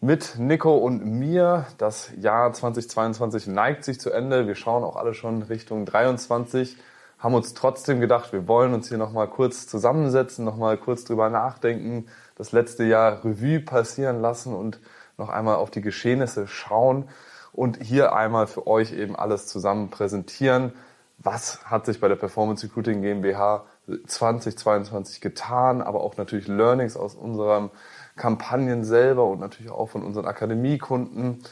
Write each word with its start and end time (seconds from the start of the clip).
mit 0.00 0.38
Nico 0.38 0.76
und 0.76 1.04
mir. 1.04 1.66
Das 1.78 2.10
Jahr 2.18 2.52
2022 2.52 3.46
neigt 3.46 3.84
sich 3.84 4.00
zu 4.00 4.10
Ende. 4.10 4.46
Wir 4.46 4.54
schauen 4.54 4.82
auch 4.82 4.96
alle 4.96 5.14
schon 5.14 5.42
Richtung 5.42 5.84
23. 5.84 6.76
Haben 7.18 7.34
uns 7.34 7.52
trotzdem 7.52 8.00
gedacht, 8.00 8.32
wir 8.32 8.48
wollen 8.48 8.72
uns 8.72 8.88
hier 8.88 8.96
nochmal 8.96 9.28
kurz 9.28 9.66
zusammensetzen, 9.66 10.44
nochmal 10.44 10.78
kurz 10.78 11.04
drüber 11.04 11.28
nachdenken, 11.28 12.06
das 12.36 12.52
letzte 12.52 12.84
Jahr 12.84 13.22
Revue 13.24 13.60
passieren 13.60 14.22
lassen 14.22 14.54
und 14.54 14.80
noch 15.18 15.28
einmal 15.28 15.56
auf 15.56 15.70
die 15.70 15.82
Geschehnisse 15.82 16.46
schauen 16.46 17.06
und 17.52 17.82
hier 17.82 18.14
einmal 18.14 18.46
für 18.46 18.66
euch 18.66 18.92
eben 18.92 19.16
alles 19.16 19.46
zusammen 19.48 19.90
präsentieren. 19.90 20.72
Was 21.18 21.66
hat 21.66 21.84
sich 21.84 22.00
bei 22.00 22.08
der 22.08 22.16
Performance 22.16 22.64
Recruiting 22.66 23.02
GmbH 23.02 23.66
2022 24.06 25.20
getan, 25.20 25.82
aber 25.82 26.00
auch 26.00 26.16
natürlich 26.16 26.48
Learnings 26.48 26.96
aus 26.96 27.14
unserem 27.14 27.70
Kampagnen 28.20 28.84
selber 28.84 29.24
und 29.24 29.40
natürlich 29.40 29.72
auch 29.72 29.88
von 29.88 30.04
unseren 30.04 30.26
Akademiekunden. 30.26 31.42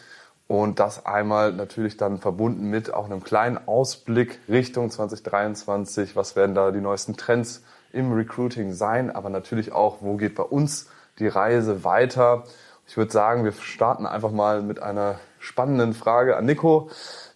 Und 0.46 0.80
das 0.80 1.04
einmal 1.06 1.52
natürlich 1.52 1.96
dann 1.96 2.18
verbunden 2.18 2.70
mit 2.70 2.92
auch 2.92 3.06
einem 3.06 3.24
kleinen 3.24 3.58
Ausblick 3.66 4.38
Richtung 4.48 4.90
2023. 4.90 6.14
Was 6.14 6.36
werden 6.36 6.54
da 6.54 6.70
die 6.70 6.80
neuesten 6.80 7.16
Trends 7.16 7.62
im 7.92 8.12
Recruiting 8.12 8.72
sein? 8.72 9.10
Aber 9.10 9.30
natürlich 9.30 9.72
auch, 9.72 9.98
wo 10.00 10.16
geht 10.16 10.34
bei 10.34 10.42
uns 10.42 10.88
die 11.18 11.28
Reise 11.28 11.84
weiter? 11.84 12.44
Ich 12.86 12.96
würde 12.96 13.12
sagen, 13.12 13.44
wir 13.44 13.52
starten 13.52 14.06
einfach 14.06 14.30
mal 14.30 14.62
mit 14.62 14.80
einer 14.82 15.18
spannenden 15.38 15.94
Frage 15.94 16.36
an 16.36 16.44
Nico. 16.46 16.90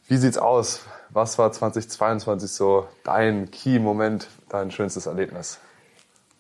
Wie 0.09 0.17
sieht's 0.17 0.39
aus? 0.39 0.83
Was 1.09 1.39
war 1.39 1.53
2022 1.53 2.51
so 2.51 2.87
dein 3.05 3.51
Key-Moment, 3.51 4.29
dein 4.49 4.71
schönstes 4.71 5.07
Erlebnis? 5.07 5.59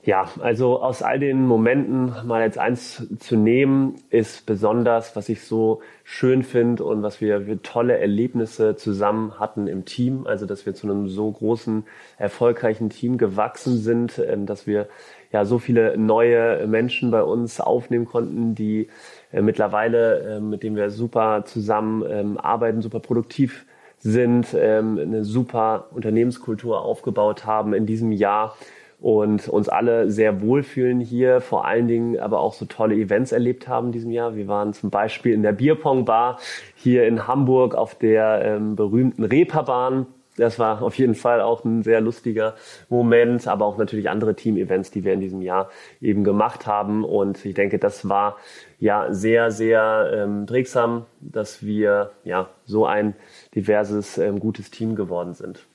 Ja, 0.04 0.28
also 0.40 0.82
aus 0.82 1.00
all 1.00 1.20
den 1.20 1.46
Momenten 1.46 2.12
mal 2.26 2.42
jetzt 2.42 2.58
eins 2.58 3.06
zu 3.20 3.36
nehmen, 3.36 3.94
ist 4.10 4.46
besonders, 4.46 5.14
was 5.14 5.28
ich 5.28 5.42
so 5.44 5.80
schön 6.02 6.42
finde 6.42 6.82
und 6.82 7.04
was 7.04 7.20
wir 7.20 7.42
für 7.42 7.62
tolle 7.62 7.98
Erlebnisse 7.98 8.74
zusammen 8.74 9.38
hatten 9.38 9.68
im 9.68 9.84
Team. 9.84 10.26
Also, 10.26 10.44
dass 10.44 10.66
wir 10.66 10.74
zu 10.74 10.88
einem 10.88 11.06
so 11.06 11.30
großen, 11.30 11.84
erfolgreichen 12.18 12.90
Team 12.90 13.16
gewachsen 13.16 13.76
sind, 13.76 14.18
ähm, 14.18 14.44
dass 14.44 14.66
wir 14.66 14.88
ja 15.30 15.44
so 15.44 15.60
viele 15.60 15.96
neue 15.96 16.66
Menschen 16.66 17.12
bei 17.12 17.22
uns 17.22 17.60
aufnehmen 17.60 18.06
konnten, 18.06 18.56
die 18.56 18.88
äh, 19.30 19.40
mittlerweile, 19.40 20.36
ähm, 20.38 20.50
mit 20.50 20.64
denen 20.64 20.74
wir 20.74 20.90
super 20.90 21.44
zusammen 21.44 22.02
ähm, 22.10 22.38
arbeiten, 22.38 22.82
super 22.82 22.98
produktiv 22.98 23.66
sind, 24.04 24.52
eine 24.52 25.22
super 25.22 25.86
Unternehmenskultur 25.92 26.82
aufgebaut 26.82 27.46
haben 27.46 27.72
in 27.72 27.86
diesem 27.86 28.10
Jahr 28.10 28.56
und 29.02 29.48
uns 29.48 29.68
alle 29.68 30.10
sehr 30.10 30.40
wohlfühlen 30.40 31.00
hier, 31.00 31.40
vor 31.40 31.66
allen 31.66 31.88
Dingen 31.88 32.20
aber 32.20 32.38
auch 32.38 32.54
so 32.54 32.66
tolle 32.66 32.94
Events 32.94 33.32
erlebt 33.32 33.66
haben 33.66 33.86
in 33.88 33.92
diesem 33.92 34.12
Jahr. 34.12 34.36
Wir 34.36 34.46
waren 34.46 34.72
zum 34.72 34.90
Beispiel 34.90 35.34
in 35.34 35.42
der 35.42 35.52
Bierpong-Bar 35.52 36.38
hier 36.76 37.06
in 37.08 37.26
Hamburg 37.26 37.74
auf 37.74 37.96
der 37.96 38.42
ähm, 38.44 38.76
berühmten 38.76 39.24
Reeperbahn. 39.24 40.06
Das 40.36 40.60
war 40.60 40.82
auf 40.82 40.96
jeden 40.96 41.16
Fall 41.16 41.40
auch 41.40 41.64
ein 41.64 41.82
sehr 41.82 42.00
lustiger 42.00 42.54
Moment, 42.88 43.48
aber 43.48 43.66
auch 43.66 43.76
natürlich 43.76 44.08
andere 44.08 44.36
Team-Events, 44.36 44.92
die 44.92 45.04
wir 45.04 45.12
in 45.12 45.20
diesem 45.20 45.42
Jahr 45.42 45.68
eben 46.00 46.22
gemacht 46.22 46.68
haben. 46.68 47.04
Und 47.04 47.44
ich 47.44 47.54
denke, 47.54 47.78
das 47.78 48.08
war 48.08 48.36
ja 48.78 49.12
sehr, 49.12 49.50
sehr 49.50 50.10
ähm, 50.14 50.46
prägsam, 50.46 51.06
dass 51.20 51.66
wir 51.66 52.12
ja 52.22 52.48
so 52.64 52.86
ein 52.86 53.14
diverses, 53.56 54.16
ähm, 54.16 54.38
gutes 54.38 54.70
Team 54.70 54.94
geworden 54.94 55.34
sind. 55.34 55.66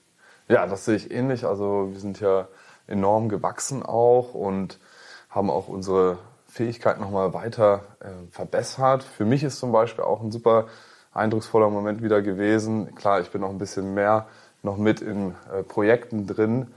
Ja, 0.48 0.66
das 0.66 0.86
sehe 0.86 0.96
ich 0.96 1.12
ähnlich. 1.12 1.44
Also 1.46 1.90
wir 1.92 2.00
sind 2.00 2.22
ja 2.22 2.48
enorm 2.88 3.30
gewachsen 3.30 3.84
auch 3.84 4.34
und 4.34 4.80
haben 5.30 5.50
auch 5.50 5.68
unsere 5.68 6.18
Fähigkeit 6.48 7.00
nochmal 7.00 7.34
weiter 7.34 7.82
äh, 8.00 8.10
verbessert. 8.32 9.04
Für 9.04 9.26
mich 9.26 9.44
ist 9.44 9.60
zum 9.60 9.72
Beispiel 9.72 10.04
auch 10.04 10.22
ein 10.22 10.32
super 10.32 10.68
eindrucksvoller 11.14 11.70
Moment 11.70 12.02
wieder 12.02 12.22
gewesen. 12.22 12.96
Klar, 12.96 13.22
ich 13.22 13.30
bin 13.30 13.42
noch 13.42 13.50
ein 13.50 13.58
bisschen 13.58 13.94
mehr 13.94 14.28
noch 14.64 14.78
mit 14.78 15.02
in 15.02 15.36
äh, 15.54 15.64
Projekten 15.64 16.28
drin, 16.28 16.68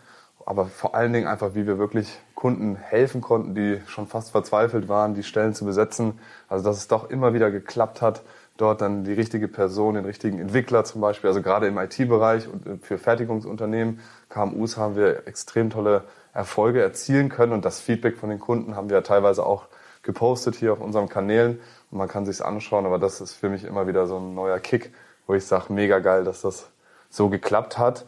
aber 0.45 0.67
vor 0.67 0.95
allen 0.95 1.13
Dingen 1.13 1.29
einfach, 1.29 1.55
wie 1.55 1.67
wir 1.67 1.79
wirklich 1.79 2.19
Kunden 2.35 2.77
helfen 2.77 3.21
konnten, 3.21 3.55
die 3.55 3.81
schon 3.87 4.07
fast 4.07 4.31
verzweifelt 4.31 4.89
waren, 4.89 5.15
die 5.15 5.23
Stellen 5.23 5.55
zu 5.55 5.65
besetzen. 5.65 6.19
Also, 6.49 6.65
dass 6.65 6.79
es 6.79 6.89
doch 6.89 7.11
immer 7.11 7.35
wieder 7.35 7.51
geklappt 7.51 8.03
hat, 8.03 8.23
dort 8.61 8.81
dann 8.81 9.05
die 9.05 9.13
richtige 9.13 9.49
Person, 9.49 9.95
den 9.95 10.05
richtigen 10.05 10.39
Entwickler 10.39 10.85
zum 10.85 11.01
Beispiel, 11.01 11.29
also 11.29 11.43
gerade 11.43 11.67
im 11.67 11.79
IT-Bereich 11.79 12.49
und 12.49 12.67
äh, 12.67 12.77
für 12.81 12.99
Fertigungsunternehmen, 12.99 14.01
KMUs 14.29 14.77
haben 14.77 14.97
wir 14.97 15.27
extrem 15.27 15.71
tolle 15.71 16.05
Erfolge 16.33 16.81
erzielen 16.81 17.29
können 17.29 17.53
und 17.53 17.65
das 17.65 17.81
Feedback 17.81 18.17
von 18.17 18.31
den 18.31 18.39
Kunden 18.39 18.77
haben 18.77 18.89
wir 18.89 18.97
ja 18.97 19.03
teilweise 19.03 19.45
auch 19.45 19.67
gepostet 20.03 20.55
hier 20.55 20.73
auf 20.73 20.81
unseren 20.81 21.09
Kanälen 21.09 21.61
und 21.91 21.99
man 21.99 22.09
kann 22.09 22.25
sich's 22.25 22.41
anschauen, 22.41 22.87
aber 22.87 22.99
das 22.99 23.21
ist 23.21 23.35
für 23.35 23.49
mich 23.49 23.65
immer 23.65 23.87
wieder 23.87 24.07
so 24.07 24.19
ein 24.19 24.35
neuer 24.35 24.59
Kick, 24.59 24.93
wo 25.27 25.35
ich 25.35 25.45
sage, 25.45 25.73
mega 25.73 25.99
geil, 25.99 26.25
dass 26.25 26.43
das 26.43 26.71
so 27.09 27.29
geklappt 27.29 27.79
hat. 27.79 28.07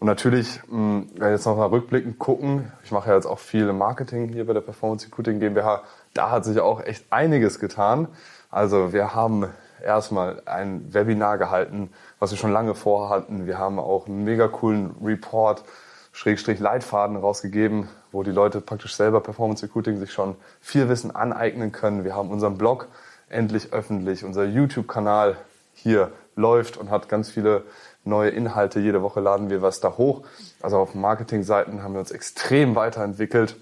Und 0.00 0.06
natürlich, 0.06 0.60
hm, 0.68 1.08
wenn 1.14 1.22
wir 1.22 1.30
jetzt 1.30 1.46
nochmal 1.46 1.68
rückblickend 1.68 2.18
gucken, 2.18 2.72
ich 2.84 2.92
mache 2.92 3.10
ja 3.10 3.16
jetzt 3.16 3.26
auch 3.26 3.38
viel 3.38 3.72
Marketing 3.72 4.28
hier 4.28 4.46
bei 4.46 4.52
der 4.52 4.60
Performance 4.60 5.06
Recruiting 5.06 5.40
GmbH, 5.40 5.82
da 6.14 6.30
hat 6.30 6.44
sich 6.44 6.60
auch 6.60 6.82
echt 6.82 7.06
einiges 7.10 7.58
getan. 7.58 8.08
Also 8.50 8.92
wir 8.92 9.14
haben 9.14 9.46
erstmal 9.82 10.42
ein 10.46 10.92
Webinar 10.92 11.38
gehalten, 11.38 11.90
was 12.18 12.30
wir 12.30 12.38
schon 12.38 12.52
lange 12.52 12.74
vorhatten. 12.74 13.46
Wir 13.46 13.58
haben 13.58 13.78
auch 13.78 14.06
einen 14.06 14.24
mega 14.24 14.48
coolen 14.48 14.94
Report, 15.02 15.64
Schrägstrich 16.12 16.60
Leitfaden 16.60 17.16
rausgegeben, 17.16 17.88
wo 18.12 18.22
die 18.22 18.30
Leute 18.30 18.60
praktisch 18.60 18.94
selber 18.94 19.20
Performance 19.20 19.64
Recruiting 19.64 19.98
sich 19.98 20.12
schon 20.12 20.36
viel 20.60 20.88
Wissen 20.88 21.14
aneignen 21.14 21.72
können. 21.72 22.04
Wir 22.04 22.14
haben 22.14 22.30
unseren 22.30 22.56
Blog 22.56 22.88
endlich 23.28 23.72
öffentlich, 23.72 24.24
unser 24.24 24.44
YouTube-Kanal 24.44 25.36
hier 25.72 26.12
läuft 26.36 26.76
und 26.76 26.90
hat 26.90 27.08
ganz 27.08 27.30
viele 27.30 27.64
neue 28.04 28.30
Inhalte. 28.30 28.80
Jede 28.80 29.02
Woche 29.02 29.20
laden 29.20 29.50
wir 29.50 29.62
was 29.62 29.80
da 29.80 29.96
hoch. 29.96 30.22
Also 30.62 30.78
auf 30.78 30.94
Marketingseiten 30.94 31.82
haben 31.82 31.94
wir 31.94 32.00
uns 32.00 32.10
extrem 32.10 32.76
weiterentwickelt 32.76 33.56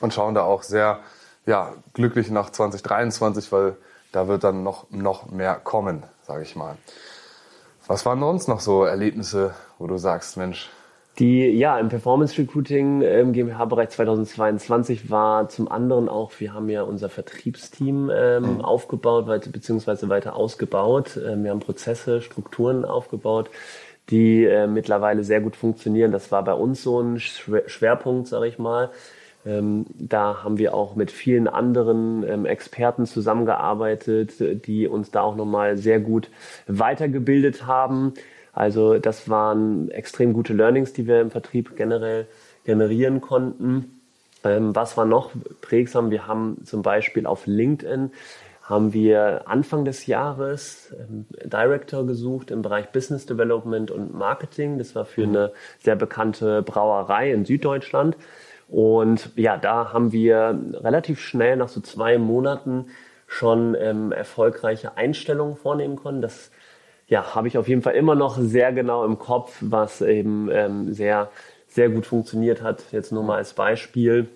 und 0.00 0.14
schauen 0.14 0.34
da 0.34 0.42
auch 0.42 0.62
sehr 0.62 1.00
ja, 1.46 1.72
glücklich 1.92 2.30
nach 2.30 2.50
2023, 2.50 3.52
weil 3.52 3.76
da 4.14 4.28
wird 4.28 4.44
dann 4.44 4.62
noch, 4.62 4.90
noch 4.90 5.30
mehr 5.30 5.54
kommen, 5.56 6.04
sage 6.22 6.42
ich 6.42 6.56
mal. 6.56 6.76
Was 7.86 8.06
waren 8.06 8.20
sonst 8.20 8.48
noch 8.48 8.60
so 8.60 8.84
Erlebnisse, 8.84 9.54
wo 9.78 9.86
du 9.86 9.98
sagst, 9.98 10.36
Mensch, 10.36 10.70
die, 11.18 11.46
ja, 11.46 11.78
im 11.78 11.90
Performance 11.90 12.36
Recruiting 12.38 13.02
im 13.02 13.32
GmbH-Bereich 13.32 13.90
2022 13.90 15.10
war 15.10 15.48
zum 15.48 15.70
anderen 15.70 16.08
auch, 16.08 16.32
wir 16.38 16.52
haben 16.52 16.68
ja 16.68 16.82
unser 16.82 17.08
Vertriebsteam 17.08 18.10
ähm, 18.12 18.54
mhm. 18.54 18.60
aufgebaut, 18.62 19.26
beziehungsweise 19.52 20.08
weiter 20.08 20.34
ausgebaut. 20.34 21.16
Ähm, 21.16 21.44
wir 21.44 21.52
haben 21.52 21.60
Prozesse, 21.60 22.20
Strukturen 22.20 22.84
aufgebaut, 22.84 23.48
die 24.10 24.44
äh, 24.44 24.66
mittlerweile 24.66 25.22
sehr 25.22 25.40
gut 25.40 25.54
funktionieren. 25.54 26.10
Das 26.10 26.32
war 26.32 26.42
bei 26.42 26.54
uns 26.54 26.82
so 26.82 27.00
ein 27.00 27.20
Schwerpunkt, 27.20 28.26
sage 28.26 28.48
ich 28.48 28.58
mal. 28.58 28.90
Ähm, 29.46 29.86
da 29.94 30.42
haben 30.42 30.58
wir 30.58 30.74
auch 30.74 30.94
mit 30.96 31.10
vielen 31.10 31.48
anderen 31.48 32.24
ähm, 32.26 32.46
Experten 32.46 33.06
zusammengearbeitet, 33.06 34.66
die 34.66 34.88
uns 34.88 35.10
da 35.10 35.22
auch 35.22 35.36
nochmal 35.36 35.76
sehr 35.76 36.00
gut 36.00 36.30
weitergebildet 36.66 37.66
haben. 37.66 38.14
Also 38.52 38.98
das 38.98 39.28
waren 39.28 39.90
extrem 39.90 40.32
gute 40.32 40.54
Learnings, 40.54 40.92
die 40.92 41.06
wir 41.06 41.20
im 41.20 41.30
Vertrieb 41.30 41.76
generell 41.76 42.26
generieren 42.64 43.20
konnten. 43.20 44.00
Ähm, 44.44 44.74
was 44.74 44.96
war 44.96 45.04
noch 45.04 45.30
prägsam? 45.60 46.10
Wir 46.10 46.26
haben 46.26 46.64
zum 46.64 46.82
Beispiel 46.82 47.26
auf 47.26 47.46
LinkedIn 47.46 48.10
haben 48.64 48.94
wir 48.94 49.42
Anfang 49.46 49.84
des 49.84 50.06
Jahres 50.06 50.94
ähm, 50.98 51.26
Director 51.44 52.06
gesucht 52.06 52.50
im 52.50 52.62
Bereich 52.62 52.90
Business 52.92 53.26
Development 53.26 53.90
und 53.90 54.14
Marketing. 54.14 54.78
Das 54.78 54.94
war 54.94 55.04
für 55.04 55.24
eine 55.24 55.52
sehr 55.80 55.96
bekannte 55.96 56.62
Brauerei 56.62 57.30
in 57.30 57.44
Süddeutschland. 57.44 58.16
Und 58.68 59.30
ja, 59.36 59.56
da 59.56 59.92
haben 59.92 60.12
wir 60.12 60.58
relativ 60.74 61.20
schnell 61.20 61.56
nach 61.56 61.68
so 61.68 61.80
zwei 61.80 62.18
Monaten 62.18 62.86
schon 63.26 63.74
ähm, 63.78 64.12
erfolgreiche 64.12 64.96
Einstellungen 64.96 65.56
vornehmen 65.56 65.96
können. 65.96 66.22
Das 66.22 66.50
ja, 67.06 67.34
habe 67.34 67.48
ich 67.48 67.58
auf 67.58 67.68
jeden 67.68 67.82
Fall 67.82 67.94
immer 67.94 68.14
noch 68.14 68.38
sehr 68.38 68.72
genau 68.72 69.04
im 69.04 69.18
Kopf, 69.18 69.56
was 69.60 70.00
eben 70.00 70.48
ähm, 70.50 70.92
sehr, 70.92 71.30
sehr 71.66 71.90
gut 71.90 72.06
funktioniert 72.06 72.62
hat. 72.62 72.84
Jetzt 72.92 73.12
nur 73.12 73.22
mal 73.22 73.36
als 73.36 73.54
Beispiel. 73.54 74.28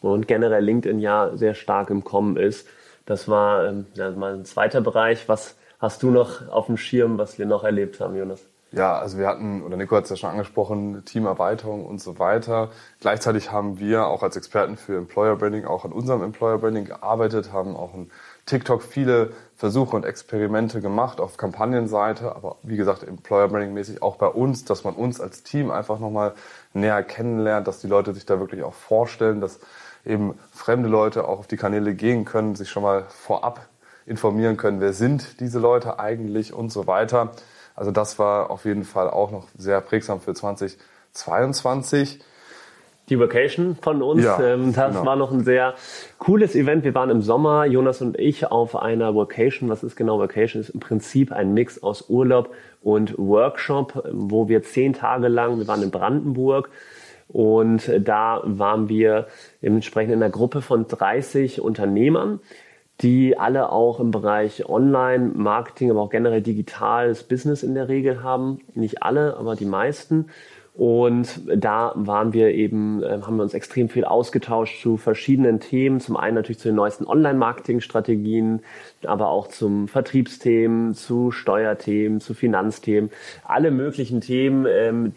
Und 0.00 0.28
generell 0.28 0.64
LinkedIn 0.64 1.00
ja 1.00 1.36
sehr 1.36 1.54
stark 1.54 1.90
im 1.90 2.04
Kommen 2.04 2.36
ist. 2.36 2.68
Das 3.06 3.28
war 3.28 3.66
ähm, 3.66 3.86
ja, 3.94 4.10
mal 4.10 4.34
ein 4.34 4.44
zweiter 4.44 4.80
Bereich, 4.80 5.28
was 5.28 5.56
hast 5.78 6.02
du 6.02 6.10
noch 6.10 6.48
auf 6.48 6.66
dem 6.66 6.76
Schirm, 6.76 7.18
was 7.18 7.38
wir 7.38 7.46
noch 7.46 7.64
erlebt 7.64 8.00
haben, 8.00 8.16
Jonas? 8.16 8.44
Ja, 8.70 8.98
also 8.98 9.16
wir 9.16 9.26
hatten, 9.26 9.62
oder 9.62 9.78
Nico 9.78 9.96
hat 9.96 10.04
es 10.04 10.10
ja 10.10 10.16
schon 10.16 10.28
angesprochen, 10.28 11.02
Teamerweiterung 11.06 11.86
und 11.86 12.02
so 12.02 12.18
weiter. 12.18 12.68
Gleichzeitig 13.00 13.50
haben 13.50 13.78
wir 13.78 14.06
auch 14.06 14.22
als 14.22 14.36
Experten 14.36 14.76
für 14.76 14.98
Employer 14.98 15.36
Branding 15.36 15.64
auch 15.64 15.86
an 15.86 15.92
unserem 15.92 16.22
Employer 16.22 16.58
Branding 16.58 16.84
gearbeitet, 16.84 17.50
haben 17.50 17.76
auch 17.76 17.94
ein 17.94 18.10
TikTok 18.44 18.82
viele 18.82 19.32
Versuche 19.56 19.96
und 19.96 20.04
Experimente 20.04 20.82
gemacht 20.82 21.18
auf 21.18 21.38
Kampagnenseite, 21.38 22.36
aber 22.36 22.56
wie 22.62 22.76
gesagt, 22.76 23.04
Employer 23.04 23.48
Branding 23.48 23.72
mäßig 23.72 24.02
auch 24.02 24.16
bei 24.16 24.26
uns, 24.26 24.66
dass 24.66 24.84
man 24.84 24.94
uns 24.94 25.18
als 25.18 25.42
Team 25.42 25.70
einfach 25.70 25.98
nochmal 25.98 26.34
näher 26.74 27.02
kennenlernt, 27.02 27.66
dass 27.66 27.80
die 27.80 27.86
Leute 27.86 28.12
sich 28.12 28.26
da 28.26 28.38
wirklich 28.38 28.62
auch 28.64 28.74
vorstellen, 28.74 29.40
dass 29.40 29.60
eben 30.04 30.38
fremde 30.52 30.90
Leute 30.90 31.26
auch 31.26 31.38
auf 31.38 31.46
die 31.46 31.56
Kanäle 31.56 31.94
gehen 31.94 32.26
können, 32.26 32.54
sich 32.54 32.68
schon 32.68 32.82
mal 32.82 33.06
vorab 33.08 33.66
informieren 34.04 34.58
können, 34.58 34.80
wer 34.80 34.92
sind 34.92 35.40
diese 35.40 35.58
Leute 35.58 35.98
eigentlich 35.98 36.52
und 36.52 36.70
so 36.70 36.86
weiter. 36.86 37.32
Also 37.78 37.92
das 37.92 38.18
war 38.18 38.50
auf 38.50 38.64
jeden 38.64 38.82
Fall 38.82 39.08
auch 39.08 39.30
noch 39.30 39.46
sehr 39.56 39.80
prägsam 39.80 40.20
für 40.20 40.34
2022 40.34 42.18
die 43.08 43.18
Vacation 43.18 43.76
von 43.80 44.02
uns. 44.02 44.24
Ja, 44.24 44.38
ähm, 44.40 44.74
das 44.74 44.92
genau. 44.92 45.06
war 45.06 45.16
noch 45.16 45.30
ein 45.30 45.44
sehr 45.44 45.74
cooles 46.18 46.56
Event. 46.56 46.84
Wir 46.84 46.94
waren 46.94 47.08
im 47.08 47.22
Sommer, 47.22 47.64
Jonas 47.66 48.02
und 48.02 48.18
ich, 48.18 48.50
auf 48.50 48.76
einer 48.76 49.14
Vacation. 49.14 49.68
Was 49.68 49.82
ist 49.82 49.96
genau 49.96 50.18
Vacation? 50.18 50.60
Ist 50.60 50.70
im 50.70 50.80
Prinzip 50.80 51.32
ein 51.32 51.54
Mix 51.54 51.82
aus 51.82 52.10
Urlaub 52.10 52.50
und 52.82 53.16
Workshop, 53.16 54.04
wo 54.12 54.48
wir 54.48 54.62
zehn 54.62 54.92
Tage 54.92 55.28
lang, 55.28 55.58
wir 55.58 55.68
waren 55.68 55.82
in 55.82 55.90
Brandenburg, 55.90 56.68
und 57.28 57.90
da 58.00 58.40
waren 58.44 58.88
wir 58.88 59.28
entsprechend 59.62 60.14
in 60.14 60.22
einer 60.22 60.32
Gruppe 60.32 60.62
von 60.62 60.88
30 60.88 61.60
Unternehmern, 61.60 62.40
die 63.00 63.38
alle 63.38 63.70
auch 63.70 64.00
im 64.00 64.10
Bereich 64.10 64.68
Online-Marketing, 64.68 65.90
aber 65.90 66.02
auch 66.02 66.10
generell 66.10 66.42
digitales 66.42 67.22
Business 67.22 67.62
in 67.62 67.74
der 67.74 67.88
Regel 67.88 68.22
haben. 68.22 68.60
Nicht 68.74 69.02
alle, 69.02 69.36
aber 69.36 69.54
die 69.54 69.66
meisten. 69.66 70.26
Und 70.78 71.40
da 71.56 71.92
waren 71.96 72.32
wir 72.32 72.54
eben, 72.54 73.02
äh, 73.02 73.18
haben 73.22 73.36
wir 73.36 73.42
uns 73.42 73.52
extrem 73.52 73.88
viel 73.88 74.04
ausgetauscht 74.04 74.80
zu 74.80 74.96
verschiedenen 74.96 75.58
Themen. 75.58 75.98
Zum 75.98 76.16
einen 76.16 76.36
natürlich 76.36 76.60
zu 76.60 76.68
den 76.68 76.76
neuesten 76.76 77.04
Online-Marketing-Strategien, 77.04 78.60
aber 79.04 79.28
auch 79.28 79.48
zum 79.48 79.88
Vertriebsthemen, 79.88 80.94
zu 80.94 81.32
Steuerthemen, 81.32 82.20
zu 82.20 82.32
Finanzthemen. 82.32 83.10
Alle 83.44 83.72
möglichen 83.72 84.20
Themen, 84.20 84.66
ähm, 84.70 85.12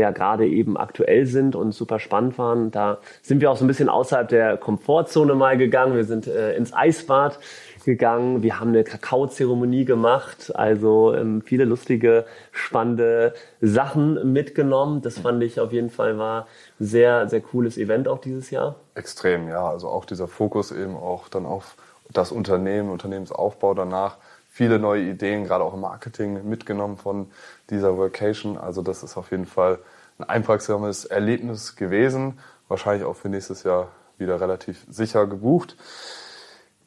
ja 0.00 0.10
gerade 0.10 0.46
eben 0.46 0.76
aktuell 0.76 1.26
sind 1.26 1.56
und 1.56 1.72
super 1.72 1.98
spannend 1.98 2.38
waren. 2.38 2.70
Da 2.70 2.98
sind 3.22 3.40
wir 3.40 3.50
auch 3.50 3.56
so 3.56 3.64
ein 3.64 3.68
bisschen 3.68 3.88
außerhalb 3.88 4.28
der 4.28 4.56
Komfortzone 4.56 5.34
mal 5.34 5.56
gegangen. 5.56 5.94
Wir 5.94 6.04
sind 6.04 6.26
äh, 6.26 6.56
ins 6.56 6.72
Eisbad 6.72 7.38
gegangen. 7.84 8.42
Wir 8.42 8.58
haben 8.60 8.70
eine 8.70 8.84
Kakaozeremonie 8.84 9.84
gemacht, 9.84 10.54
also 10.54 11.14
ähm, 11.14 11.42
viele 11.42 11.64
lustige, 11.64 12.24
spannende 12.50 13.34
Sachen 13.60 14.32
mitgenommen. 14.32 15.02
Das 15.02 15.18
fand 15.18 15.42
ich 15.42 15.60
auf 15.60 15.72
jeden 15.72 15.90
Fall 15.90 16.18
war 16.18 16.46
sehr, 16.78 17.28
sehr 17.28 17.40
cooles 17.40 17.78
Event 17.78 18.08
auch 18.08 18.18
dieses 18.18 18.50
Jahr. 18.50 18.76
Extrem, 18.94 19.48
ja. 19.48 19.68
Also 19.68 19.88
auch 19.88 20.04
dieser 20.04 20.28
Fokus 20.28 20.72
eben 20.72 20.96
auch 20.96 21.28
dann 21.28 21.46
auf 21.46 21.76
das 22.12 22.32
Unternehmen, 22.32 22.90
Unternehmensaufbau 22.90 23.74
danach. 23.74 24.18
Viele 24.56 24.78
neue 24.78 25.02
Ideen, 25.02 25.42
gerade 25.42 25.64
auch 25.64 25.74
im 25.74 25.80
Marketing 25.80 26.48
mitgenommen 26.48 26.96
von 26.96 27.26
dieser 27.70 27.98
Vacation. 27.98 28.56
Also 28.56 28.82
das 28.82 29.02
ist 29.02 29.16
auf 29.16 29.32
jeden 29.32 29.46
Fall 29.46 29.80
ein 30.16 30.28
einprägsames 30.28 31.06
Erlebnis 31.06 31.74
gewesen. 31.74 32.38
Wahrscheinlich 32.68 33.04
auch 33.04 33.16
für 33.16 33.28
nächstes 33.28 33.64
Jahr 33.64 33.88
wieder 34.16 34.40
relativ 34.40 34.86
sicher 34.88 35.26
gebucht. 35.26 35.76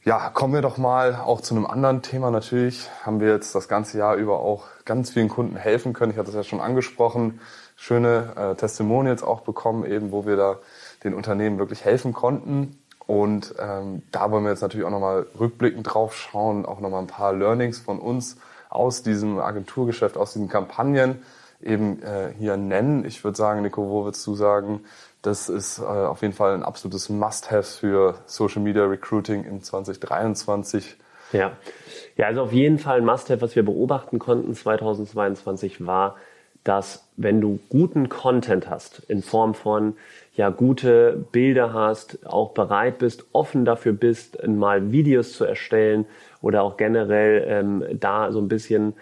Ja, 0.05 0.29
kommen 0.29 0.53
wir 0.53 0.61
doch 0.61 0.77
mal 0.77 1.15
auch 1.15 1.41
zu 1.41 1.55
einem 1.55 1.65
anderen 1.65 2.01
Thema. 2.01 2.31
Natürlich 2.31 2.89
haben 3.03 3.19
wir 3.19 3.33
jetzt 3.33 3.53
das 3.53 3.67
ganze 3.67 3.97
Jahr 3.97 4.15
über 4.15 4.39
auch 4.39 4.63
ganz 4.85 5.09
vielen 5.09 5.27
Kunden 5.27 5.57
helfen 5.57 5.91
können. 5.91 6.13
Ich 6.13 6.17
hatte 6.17 6.29
es 6.29 6.35
ja 6.35 6.45
schon 6.45 6.61
angesprochen. 6.61 7.41
Schöne 7.75 8.31
äh, 8.37 8.55
Testimonials 8.55 9.23
auch 9.23 9.41
bekommen, 9.41 9.83
eben, 9.83 10.13
wo 10.13 10.25
wir 10.25 10.37
da 10.37 10.59
den 11.03 11.13
Unternehmen 11.13 11.59
wirklich 11.59 11.83
helfen 11.83 12.13
konnten. 12.13 12.79
Und 13.07 13.55
ähm, 13.57 14.03
da 14.11 14.29
wollen 14.29 14.43
wir 14.43 14.51
jetzt 14.51 14.61
natürlich 14.61 14.85
auch 14.85 14.91
nochmal 14.91 15.25
rückblickend 15.39 15.93
drauf 15.93 16.15
schauen, 16.15 16.65
auch 16.65 16.81
nochmal 16.81 17.01
ein 17.01 17.07
paar 17.07 17.33
Learnings 17.33 17.79
von 17.79 17.99
uns 17.99 18.37
aus 18.69 19.01
diesem 19.01 19.39
Agenturgeschäft, 19.39 20.17
aus 20.17 20.33
diesen 20.33 20.49
Kampagnen 20.49 21.21
eben 21.61 22.03
äh, 22.03 22.33
hier 22.37 22.57
nennen. 22.57 23.05
Ich 23.05 23.23
würde 23.23 23.37
sagen, 23.37 23.61
Nico, 23.61 23.89
wo 23.89 24.03
würdest 24.03 24.27
du 24.27 24.35
sagen, 24.35 24.81
das 25.21 25.49
ist 25.49 25.79
äh, 25.79 25.83
auf 25.83 26.21
jeden 26.21 26.33
Fall 26.33 26.53
ein 26.53 26.63
absolutes 26.63 27.09
Must-Have 27.09 27.63
für 27.63 28.15
Social 28.25 28.61
Media 28.61 28.85
Recruiting 28.85 29.45
in 29.45 29.61
2023. 29.61 30.97
Ja. 31.31 31.51
ja, 32.15 32.27
also 32.27 32.43
auf 32.43 32.53
jeden 32.53 32.79
Fall 32.79 32.99
ein 32.99 33.05
Must-Have, 33.05 33.41
was 33.41 33.55
wir 33.55 33.63
beobachten 33.63 34.19
konnten 34.19 34.53
2022 34.53 35.85
war, 35.85 36.15
dass 36.67 37.07
wenn 37.15 37.39
du 37.39 37.59
guten 37.69 38.09
Content 38.09 38.69
hast, 38.69 38.99
in 39.07 39.21
Form 39.21 39.53
von 39.53 39.95
ja 40.35 40.49
gute 40.49 41.25
Bilder 41.31 41.73
hast, 41.73 42.25
auch 42.27 42.51
bereit 42.51 42.99
bist, 42.99 43.25
offen 43.31 43.65
dafür 43.65 43.93
bist, 43.93 44.45
mal 44.45 44.91
Videos 44.91 45.33
zu 45.33 45.45
erstellen 45.45 46.05
oder 46.41 46.63
auch 46.63 46.77
generell 46.77 47.45
ähm, 47.47 47.83
da 47.99 48.31
so 48.31 48.39
ein 48.39 48.47
bisschen 48.47 48.93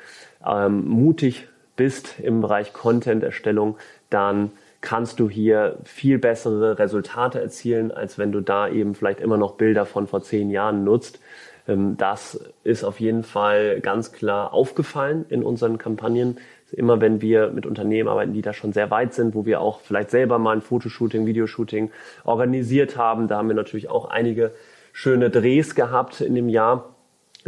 ähm, 0.46 0.88
mutig 0.88 1.48
bist 1.76 2.20
im 2.20 2.42
Bereich 2.42 2.72
Content-Erstellung, 2.72 3.78
dann 4.10 4.52
kannst 4.82 5.20
du 5.20 5.30
hier 5.30 5.78
viel 5.84 6.20
bessere 6.20 6.78
Resultate 6.78 7.42
erzielen, 7.42 7.92
als 7.92 8.18
wenn 8.18 8.32
du 8.32 8.40
da 8.42 8.70
eben 8.70 8.96
vielleicht 8.96 9.20
immer 9.20 9.38
noch 9.38 9.56
Bilder 9.56 9.86
von 9.86 10.08
vor 10.08 10.22
zehn 10.22 10.52
Jahren 10.52 10.84
nutzt. 10.84 11.20
Ähm, 11.68 11.98
das 11.98 12.40
ist 12.64 12.84
auf 12.84 13.00
jeden 13.00 13.24
Fall 13.24 13.82
ganz 13.82 14.12
klar 14.12 14.54
aufgefallen 14.54 15.26
in 15.30 15.44
unseren 15.44 15.78
Kampagnen. 15.78 16.38
Immer 16.72 17.00
wenn 17.00 17.22
wir 17.22 17.50
mit 17.50 17.66
Unternehmen 17.66 18.10
arbeiten, 18.10 18.34
die 18.34 18.42
da 18.42 18.54
schon 18.54 18.74
sehr 18.74 18.90
weit 18.90 19.14
sind, 19.14 19.36
wo 19.36 19.46
wir 19.46 19.62
auch 19.62 19.82
vielleicht 19.82 20.10
selber 20.10 20.40
mal 20.40 20.56
ein 20.56 20.62
Fotoshooting, 20.62 21.26
Videoshooting 21.26 21.92
organisiert 22.24 22.98
haben, 22.98 23.28
da 23.28 23.38
haben 23.38 23.48
wir 23.48 23.56
natürlich 23.56 23.90
auch 23.90 24.06
einige 24.06 24.52
schöne 24.92 25.30
Drehs 25.30 25.76
gehabt 25.76 26.22
in 26.22 26.36
dem 26.36 26.50
Jahr 26.50 26.95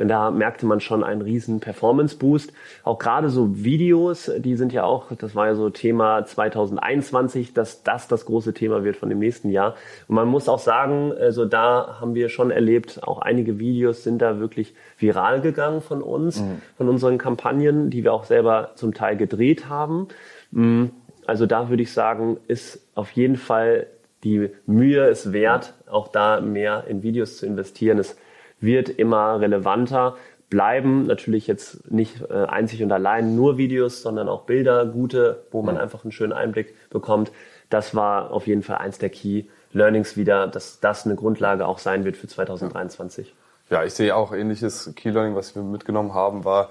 da 0.05 0.29
merkte 0.29 0.65
man 0.65 0.79
schon 0.79 1.03
einen 1.03 1.21
riesen 1.21 1.59
Performance-Boost. 1.59 2.53
Auch 2.83 2.99
gerade 2.99 3.29
so 3.29 3.63
Videos, 3.63 4.31
die 4.37 4.55
sind 4.55 4.71
ja 4.71 4.83
auch, 4.83 5.11
das 5.17 5.35
war 5.35 5.47
ja 5.47 5.55
so 5.55 5.69
Thema 5.69 6.23
2021, 6.23 7.53
dass 7.53 7.83
das 7.83 8.07
das 8.07 8.25
große 8.25 8.53
Thema 8.53 8.83
wird 8.83 8.97
von 8.97 9.09
dem 9.09 9.19
nächsten 9.19 9.49
Jahr. 9.49 9.75
Und 10.07 10.15
man 10.15 10.27
muss 10.27 10.47
auch 10.47 10.59
sagen, 10.59 11.11
also 11.19 11.45
da 11.45 11.97
haben 11.99 12.13
wir 12.13 12.29
schon 12.29 12.51
erlebt, 12.51 13.01
auch 13.03 13.19
einige 13.19 13.57
Videos 13.57 14.03
sind 14.03 14.21
da 14.21 14.39
wirklich 14.39 14.75
viral 14.97 15.41
gegangen 15.41 15.81
von 15.81 16.01
uns, 16.01 16.41
mhm. 16.41 16.61
von 16.77 16.89
unseren 16.89 17.17
Kampagnen, 17.17 17.89
die 17.89 18.03
wir 18.03 18.13
auch 18.13 18.25
selber 18.25 18.71
zum 18.75 18.93
Teil 18.93 19.17
gedreht 19.17 19.67
haben. 19.67 20.07
Mhm. 20.51 20.91
Also 21.25 21.45
da 21.45 21.69
würde 21.69 21.83
ich 21.83 21.91
sagen, 21.91 22.37
ist 22.47 22.87
auf 22.95 23.11
jeden 23.11 23.35
Fall 23.35 23.87
die 24.23 24.49
Mühe 24.65 25.07
es 25.07 25.33
wert, 25.33 25.73
auch 25.89 26.07
da 26.07 26.41
mehr 26.41 26.85
in 26.87 27.03
Videos 27.03 27.37
zu 27.37 27.45
investieren. 27.45 27.99
Es 27.99 28.17
wird 28.59 28.89
immer 28.89 29.39
relevanter. 29.39 30.15
Bleiben 30.49 31.05
natürlich 31.07 31.47
jetzt 31.47 31.91
nicht 31.91 32.21
äh, 32.29 32.45
einzig 32.45 32.81
und 32.81 32.91
allein 32.91 33.35
nur 33.35 33.57
Videos, 33.57 34.01
sondern 34.01 34.29
auch 34.29 34.43
Bilder, 34.43 34.85
gute, 34.85 35.43
wo 35.51 35.61
man 35.61 35.77
einfach 35.77 36.03
einen 36.03 36.11
schönen 36.11 36.33
Einblick 36.33 36.73
bekommt. 36.89 37.31
Das 37.69 37.95
war 37.95 38.31
auf 38.31 38.47
jeden 38.47 38.63
Fall 38.63 38.77
eins 38.77 38.97
der 38.97 39.09
Key 39.09 39.43
Learnings 39.73 40.15
wieder, 40.15 40.47
dass 40.47 40.79
das 40.79 41.05
eine 41.05 41.15
Grundlage 41.15 41.67
auch 41.67 41.79
sein 41.79 42.05
wird 42.05 42.15
für 42.15 42.27
2023. 42.27 43.33
Ja, 43.69 43.83
ich 43.83 43.93
sehe 43.93 44.15
auch 44.15 44.33
ähnliches 44.33 44.93
Key 44.95 45.09
Learning, 45.09 45.35
was 45.35 45.55
wir 45.55 45.61
mitgenommen 45.61 46.13
haben, 46.13 46.45
war, 46.45 46.69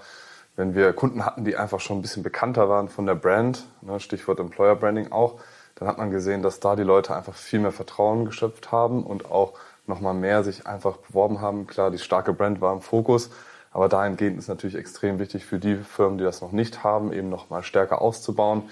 wenn 0.57 0.75
wir 0.75 0.95
Kunden 0.95 1.26
hatten, 1.26 1.45
die 1.45 1.57
einfach 1.57 1.81
schon 1.81 1.99
ein 1.99 2.02
bisschen 2.02 2.23
bekannter 2.23 2.71
waren 2.71 2.88
von 2.88 3.05
der 3.05 3.14
Brand, 3.14 3.66
ne, 3.83 4.00
Stichwort 4.00 4.40
Employer 4.40 4.75
Branding 4.75 5.12
auch, 5.12 5.38
dann 5.75 5.88
hat 5.88 5.99
man 5.99 6.11
gesehen, 6.11 6.43
dass 6.43 6.59
da 6.61 6.75
die 6.75 6.83
Leute 6.83 7.14
einfach 7.14 7.35
viel 7.35 7.61
mehr 7.61 7.73
Vertrauen 7.73 8.25
geschöpft 8.25 8.73
haben 8.73 9.05
und 9.05 9.31
auch 9.31 9.52
nochmal 9.88 10.14
mehr 10.14 10.45
sich 10.45 10.66
einfach 10.66 10.97
beworben 10.99 11.40
haben. 11.40 11.66
Klar, 11.66 11.90
die 11.90 11.99
starke 11.99 12.33
Brand 12.33 12.61
war 12.61 12.73
im 12.73 12.81
Fokus, 12.81 13.31
aber 13.73 13.88
dahingehend 13.88 14.38
ist 14.38 14.49
natürlich 14.49 14.76
extrem 14.76 15.19
wichtig 15.19 15.45
für 15.45 15.59
die 15.59 15.76
Firmen, 15.76 16.19
die 16.19 16.25
das 16.25 16.40
noch 16.40 16.52
nicht 16.52 16.85
haben, 16.85 17.12
eben 17.12 17.28
nochmal 17.28 17.62
stärker 17.62 18.00
auszubauen, 18.00 18.64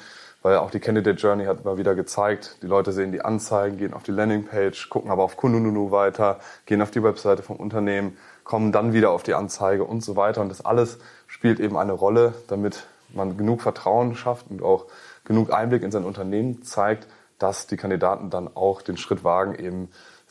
weil 0.43 0.59
auch 0.59 0.71
die 0.71 0.81
Candidate 0.81 1.19
Journey 1.19 1.47
hat 1.47 1.63
immer 1.63 1.79
wieder 1.79 1.95
gezeigt, 1.95 2.59
die 2.63 2.67
Leute 2.67 2.93
sehen 2.93 3.13
die 3.13 3.23
Anzeigen, 3.23 3.79
gehen 3.79 3.95
auf 3.95 4.03
die 4.03 4.13
Landingpage, 4.13 4.91
gucken 4.91 5.11
aber 5.11 5.23
auf 5.23 5.37
Kununu 5.37 5.91
weiter, 5.91 6.39
gehen 6.67 6.83
auf 6.83 6.91
die 6.91 7.03
Webseite 7.03 7.43
vom 7.43 7.57
Unternehmen, 7.57 8.17
kommen 8.45 8.71
dann 8.71 8.93
wieder 8.93 9.11
auf 9.11 9.23
die 9.23 9.35
Anzeige 9.35 9.85
und 9.85 10.05
so 10.05 10.17
weiter. 10.17 10.43
Und 10.43 10.51
das 10.51 10.65
alles 10.65 10.99
spielt 11.27 11.61
eben 11.61 11.77
eine 11.77 11.93
Rolle, 11.93 12.35
damit 12.49 12.87
man 13.15 13.37
genug 13.37 13.63
Vertrauen 13.63 14.15
schafft 14.17 14.51
und 14.51 14.63
auch 14.63 14.87
genug 15.25 15.53
Einblick 15.53 15.83
in 15.83 15.91
sein 15.91 16.05
Unternehmen 16.05 16.63
zeigt, 16.63 17.07
dass 17.39 17.67
die 17.67 17.77
Kandidaten 17.77 18.31
dann 18.31 18.55
auch 18.55 18.83
den 18.83 18.97
Schritt 18.97 19.25
wagen, 19.25 19.55
eben 19.55 19.89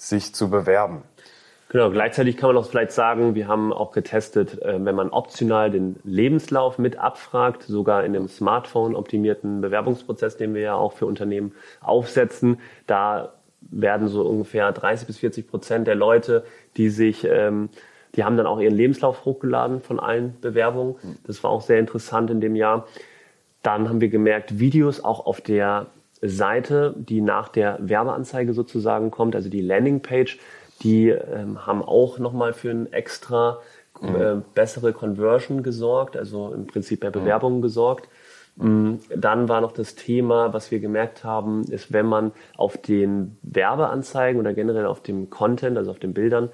sich 0.10 0.34
zu 0.34 0.50
bewerben. 0.50 1.04
Genau, 1.70 1.90
gleichzeitig 1.90 2.38
kann 2.38 2.50
man 2.54 2.58
auch 2.58 2.70
vielleicht 2.70 2.92
sagen, 2.92 3.34
wir 3.34 3.48
haben 3.48 3.74
auch 3.74 3.92
getestet, 3.92 4.62
äh, 4.62 4.86
wenn 4.86 4.94
man 4.94 5.10
optional 5.10 5.72
den 5.72 5.96
Lebenslauf 6.04 6.78
mit 6.78 6.98
abfragt, 6.98 7.64
sogar 7.64 8.04
in 8.04 8.16
einem 8.16 8.28
Smartphone 8.28 8.96
optimierten 8.96 9.62
Bewerbungsprozess, 9.62 10.38
den 10.38 10.54
wir 10.54 10.62
ja 10.62 10.76
auch 10.76 10.94
für 10.94 11.08
Unternehmen 11.08 11.54
aufsetzen, 11.82 12.60
da 12.86 13.34
werden 13.72 14.08
so 14.08 14.22
ungefähr 14.22 14.72
30 14.72 15.08
bis 15.08 15.18
40 15.18 15.48
Prozent 15.48 15.88
der 15.88 15.96
Leute, 15.96 16.44
die 16.78 16.90
sich 16.90 17.26
ähm, 17.26 17.70
Die 18.16 18.24
haben 18.24 18.38
dann 18.38 18.46
auch 18.46 18.60
ihren 18.60 18.76
Lebenslauf 18.76 19.26
hochgeladen 19.26 19.82
von 19.82 20.00
allen 20.00 20.40
Bewerbungen. 20.40 20.96
Das 21.26 21.44
war 21.44 21.50
auch 21.50 21.62
sehr 21.62 21.80
interessant 21.80 22.30
in 22.30 22.42
dem 22.42 22.56
Jahr. 22.56 22.88
Dann 23.64 23.90
haben 23.90 24.02
wir 24.02 24.10
gemerkt, 24.10 24.60
Videos 24.60 25.04
auch 25.04 25.26
auf 25.26 25.42
der 25.42 25.88
Seite, 26.24 26.96
die 26.98 27.22
nach 27.22 27.50
der 27.50 27.78
Werbeanzeige 27.82 28.54
sozusagen 28.54 29.12
kommt, 29.12 29.36
also 29.36 29.50
die 29.50 29.62
Landingpage, 29.62 30.40
die 30.82 31.10
ähm, 31.10 31.66
haben 31.66 31.82
auch 31.84 32.20
nochmal 32.20 32.54
für 32.54 32.72
ein 32.72 32.92
extra 32.92 33.60
äh, 34.02 34.36
bessere 34.54 34.92
Conversion 34.92 35.64
gesorgt, 35.64 36.18
also 36.18 36.54
im 36.54 36.68
Prinzip 36.68 37.02
bei 37.02 37.10
Bewerbungen 37.10 37.62
gesorgt. 37.62 38.10
Mm, 38.56 38.96
Dann 39.16 39.48
war 39.50 39.62
noch 39.62 39.72
das 39.72 39.96
Thema, 39.96 40.54
was 40.54 40.72
wir 40.72 40.80
gemerkt 40.80 41.24
haben, 41.24 41.64
ist, 41.64 41.94
wenn 41.94 42.06
man 42.06 42.32
auf 42.58 42.78
den 42.78 43.38
Werbeanzeigen 43.44 44.40
oder 44.40 44.54
generell 44.54 44.86
auf 44.86 45.02
dem 45.02 45.30
Content, 45.30 45.78
also 45.78 45.92
auf 45.92 46.00
den 46.00 46.14
Bildern, 46.14 46.50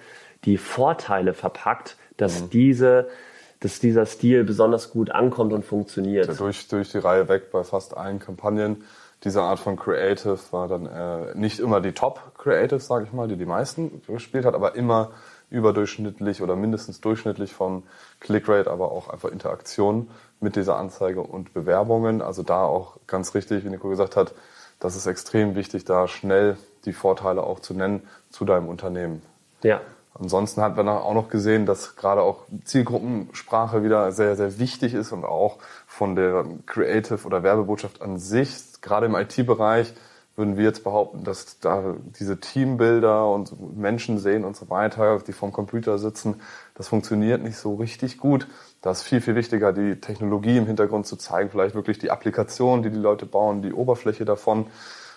die 0.46 0.58
Vorteile 0.58 1.34
verpackt, 1.34 1.98
dass 2.18 2.50
diese, 2.50 3.08
dass 3.60 3.80
dieser 3.80 4.06
Stil 4.06 4.44
besonders 4.44 4.92
gut 4.92 5.12
ankommt 5.12 5.54
und 5.54 5.66
funktioniert. 5.66 6.28
Ja, 6.28 6.34
durch, 6.34 6.68
durch 6.68 6.92
die 6.92 7.00
Reihe 7.00 7.28
weg 7.28 7.52
bei 7.52 7.64
fast 7.64 7.98
allen 7.98 8.20
Kampagnen. 8.20 8.84
Diese 9.24 9.42
Art 9.42 9.60
von 9.60 9.76
Creative 9.76 10.40
war 10.52 10.68
dann 10.68 10.86
äh, 10.86 11.36
nicht 11.36 11.60
immer 11.60 11.82
die 11.82 11.92
Top-Creative, 11.92 12.80
sage 12.80 13.06
ich 13.06 13.14
mal, 13.14 13.28
die 13.28 13.36
die 13.36 13.46
meisten 13.46 14.02
gespielt 14.08 14.46
hat, 14.46 14.56
aber 14.56 14.76
immer 14.76 15.12
überdurchschnittlich 15.50 16.42
oder 16.42 16.56
mindestens 16.56 17.02
durchschnittlich 17.02 17.54
vom 17.54 17.84
Clickrate, 18.20 18.70
aber 18.70 18.92
auch 18.92 19.10
einfach 19.10 19.30
Interaktion 19.30 20.10
mit 20.40 20.56
dieser 20.56 20.78
Anzeige 20.78 21.22
und 21.22 21.54
Bewerbungen. 21.54 22.22
Also 22.22 22.44
da 22.44 22.64
auch 22.64 22.98
ganz 23.08 23.36
richtig, 23.36 23.66
wie 23.66 23.70
Nico 23.70 23.90
gesagt 23.90 24.16
hat, 24.16 24.34
das 24.80 24.96
ist 24.96 25.08
extrem 25.08 25.56
wichtig, 25.56 25.84
da 25.84 26.08
schnell 26.08 26.58
die 26.86 26.94
Vorteile 26.94 27.44
auch 27.44 27.60
zu 27.60 27.74
nennen 27.74 28.08
zu 28.30 28.46
deinem 28.46 28.70
Unternehmen. 28.70 29.22
Ja. 29.64 29.82
Ansonsten 30.14 30.62
hat 30.62 30.76
man 30.76 30.88
auch 30.88 31.14
noch 31.14 31.30
gesehen, 31.30 31.66
dass 31.66 31.96
gerade 31.96 32.22
auch 32.22 32.46
Zielgruppensprache 32.66 33.84
wieder 33.84 34.12
sehr, 34.12 34.36
sehr 34.36 34.60
wichtig 34.60 34.94
ist 34.94 35.12
und 35.12 35.24
auch 35.24 35.60
von 35.88 36.16
der 36.16 36.46
Creative 36.66 37.26
oder 37.26 37.44
Werbebotschaft 37.44 38.02
an 38.02 38.18
sich, 38.18 38.69
gerade 38.82 39.06
im 39.06 39.16
IT-Bereich, 39.16 39.94
würden 40.40 40.56
wir 40.56 40.64
jetzt 40.64 40.86
behaupten, 40.86 41.26
dass 41.26 41.60
da 41.60 41.96
diese 42.18 42.40
Teambilder 42.40 43.30
und 43.30 43.78
Menschen 43.78 44.20
sehen 44.20 44.46
und 44.46 44.56
so 44.56 44.70
weiter, 44.70 45.20
die 45.20 45.34
vom 45.34 45.52
Computer 45.52 46.00
sitzen, 46.00 46.42
das 46.76 46.88
funktioniert 46.88 47.44
nicht 47.44 47.58
so 47.58 47.76
richtig 47.76 48.18
gut. 48.18 48.48
Da 48.82 48.92
ist 48.92 49.04
viel, 49.04 49.20
viel 49.20 49.36
wichtiger, 49.36 49.74
die 49.74 50.00
Technologie 50.00 50.56
im 50.56 50.66
Hintergrund 50.66 51.06
zu 51.08 51.18
zeigen, 51.18 51.50
vielleicht 51.50 51.76
wirklich 51.76 52.00
die 52.00 52.10
Applikation, 52.10 52.84
die 52.84 52.90
die 52.90 52.98
Leute 52.98 53.26
bauen, 53.26 53.62
die 53.62 53.74
Oberfläche 53.74 54.24
davon 54.24 54.68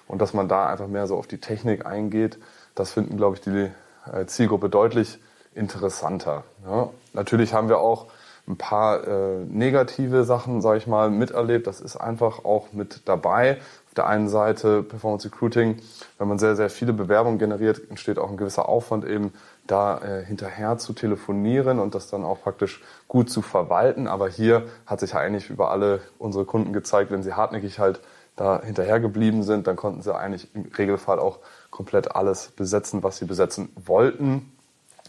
und 0.08 0.20
dass 0.20 0.34
man 0.34 0.48
da 0.48 0.66
einfach 0.66 0.88
mehr 0.88 1.06
so 1.06 1.16
auf 1.16 1.28
die 1.28 1.38
Technik 1.38 1.86
eingeht. 1.86 2.38
Das 2.74 2.92
finden, 2.92 3.16
glaube 3.16 3.36
ich, 3.36 3.42
die 3.42 3.70
äh, 4.12 4.26
Zielgruppe 4.26 4.68
deutlich 4.68 5.20
interessanter. 5.54 6.42
Ja. 6.66 6.90
Natürlich 7.12 7.54
haben 7.54 7.68
wir 7.68 7.78
auch 7.78 8.06
ein 8.48 8.56
paar 8.56 9.06
äh, 9.06 9.44
negative 9.44 10.24
Sachen, 10.24 10.60
sage 10.60 10.78
ich 10.78 10.86
mal, 10.86 11.10
miterlebt. 11.10 11.66
Das 11.66 11.80
ist 11.80 11.96
einfach 11.96 12.44
auch 12.44 12.72
mit 12.72 13.02
dabei. 13.04 13.58
Auf 13.86 13.94
der 13.94 14.06
einen 14.06 14.28
Seite 14.28 14.82
Performance 14.82 15.26
Recruiting, 15.28 15.76
wenn 16.18 16.28
man 16.28 16.38
sehr, 16.38 16.56
sehr 16.56 16.70
viele 16.70 16.92
Bewerbungen 16.92 17.38
generiert, 17.38 17.90
entsteht 17.90 18.18
auch 18.18 18.30
ein 18.30 18.36
gewisser 18.36 18.68
Aufwand 18.68 19.04
eben 19.04 19.32
da 19.66 19.98
äh, 19.98 20.24
hinterher 20.24 20.78
zu 20.78 20.92
telefonieren 20.92 21.78
und 21.78 21.94
das 21.94 22.10
dann 22.10 22.24
auch 22.24 22.42
praktisch 22.42 22.82
gut 23.06 23.30
zu 23.30 23.42
verwalten. 23.42 24.08
Aber 24.08 24.28
hier 24.28 24.64
hat 24.86 25.00
sich 25.00 25.12
ja 25.12 25.20
eigentlich 25.20 25.50
über 25.50 25.70
alle 25.70 26.00
unsere 26.18 26.44
Kunden 26.44 26.72
gezeigt, 26.72 27.10
wenn 27.10 27.22
sie 27.22 27.34
hartnäckig 27.34 27.78
halt 27.78 28.00
da 28.34 28.62
hinterher 28.62 28.98
geblieben 28.98 29.42
sind, 29.42 29.66
dann 29.66 29.76
konnten 29.76 30.02
sie 30.02 30.14
eigentlich 30.14 30.48
im 30.54 30.64
Regelfall 30.76 31.18
auch 31.18 31.38
komplett 31.70 32.16
alles 32.16 32.48
besetzen, 32.48 33.02
was 33.02 33.18
sie 33.18 33.26
besetzen 33.26 33.68
wollten. 33.76 34.52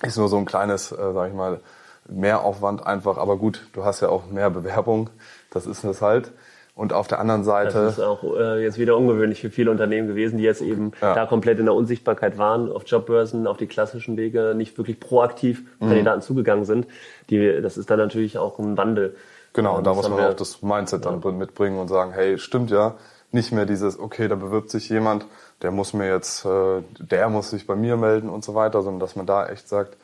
Ist 0.02 0.18
nur 0.18 0.28
so 0.28 0.38
ein 0.38 0.46
kleines, 0.46 0.92
äh, 0.92 1.14
sag 1.14 1.30
ich 1.30 1.34
mal, 1.34 1.62
Mehraufwand 2.10 2.86
einfach. 2.86 3.18
Aber 3.18 3.38
gut, 3.38 3.68
du 3.74 3.84
hast 3.86 4.02
ja 4.02 4.10
auch 4.10 4.28
mehr 4.30 4.50
Bewerbung. 4.50 5.10
Das 5.52 5.66
ist 5.66 5.84
es 5.84 6.02
halt. 6.02 6.32
Und 6.76 6.92
auf 6.92 7.08
der 7.08 7.20
anderen 7.20 7.44
Seite. 7.44 7.84
Das 7.84 8.00
ist 8.00 8.04
auch 8.04 8.24
äh, 8.36 8.64
jetzt 8.64 8.80
wieder 8.80 8.98
ungewöhnlich 8.98 9.42
für 9.42 9.52
viele 9.52 9.70
Unternehmen 9.70 10.08
gewesen, 10.08 10.38
die 10.38 10.44
jetzt 10.44 10.62
eben 10.62 10.92
Ja. 11.02 11.14
da 11.14 11.26
komplett 11.28 11.60
in 11.60 11.66
der 11.66 11.76
Unsichtbarkeit 11.76 12.40
waren, 12.40 12.72
auf 12.72 12.84
Jobbörsen, 12.88 13.46
auf 13.46 13.58
die 13.58 13.68
klassischen 13.68 14.18
Wege, 14.18 14.54
nicht 14.56 14.76
wirklich 14.80 15.00
proaktiv 15.00 15.64
Mhm. 15.80 15.88
Kandidaten 15.90 16.22
zugegangen 16.24 16.66
sind. 16.66 16.88
Die, 17.30 17.62
das 17.62 17.78
ist 17.78 17.92
dann 17.92 18.00
natürlich 18.00 18.40
auch 18.40 18.58
ein 18.58 18.76
Wandel. 18.76 19.16
Genau, 19.54 19.78
Ähm, 19.78 19.84
da 19.84 19.94
muss 19.94 20.10
man 20.10 20.18
wir- 20.18 20.30
auch 20.30 20.34
das 20.34 20.64
Mindset 20.64 21.06
dann 21.06 21.22
mitbringen 21.38 21.78
und 21.78 21.90
sagen, 21.90 22.12
hey, 22.12 22.40
stimmt 22.40 22.72
ja, 22.72 22.96
nicht 23.32 23.52
mehr 23.52 23.68
dieses, 23.68 24.00
okay, 24.00 24.28
da 24.28 24.34
bewirbt 24.34 24.72
sich 24.72 24.90
jemand, 24.90 25.28
der 25.62 25.70
muss 25.70 25.94
mir 25.94 26.10
jetzt, 26.10 26.44
äh, 26.44 26.82
der 27.00 27.30
muss 27.30 27.52
sich 27.52 27.68
bei 27.68 27.76
mir 27.76 27.98
melden 27.98 28.30
und 28.30 28.44
so 28.44 28.56
weiter, 28.56 28.82
sondern 28.82 29.00
dass 29.00 29.16
man 29.16 29.28
da 29.28 29.46
echt 29.48 29.70
sagt, 29.70 29.96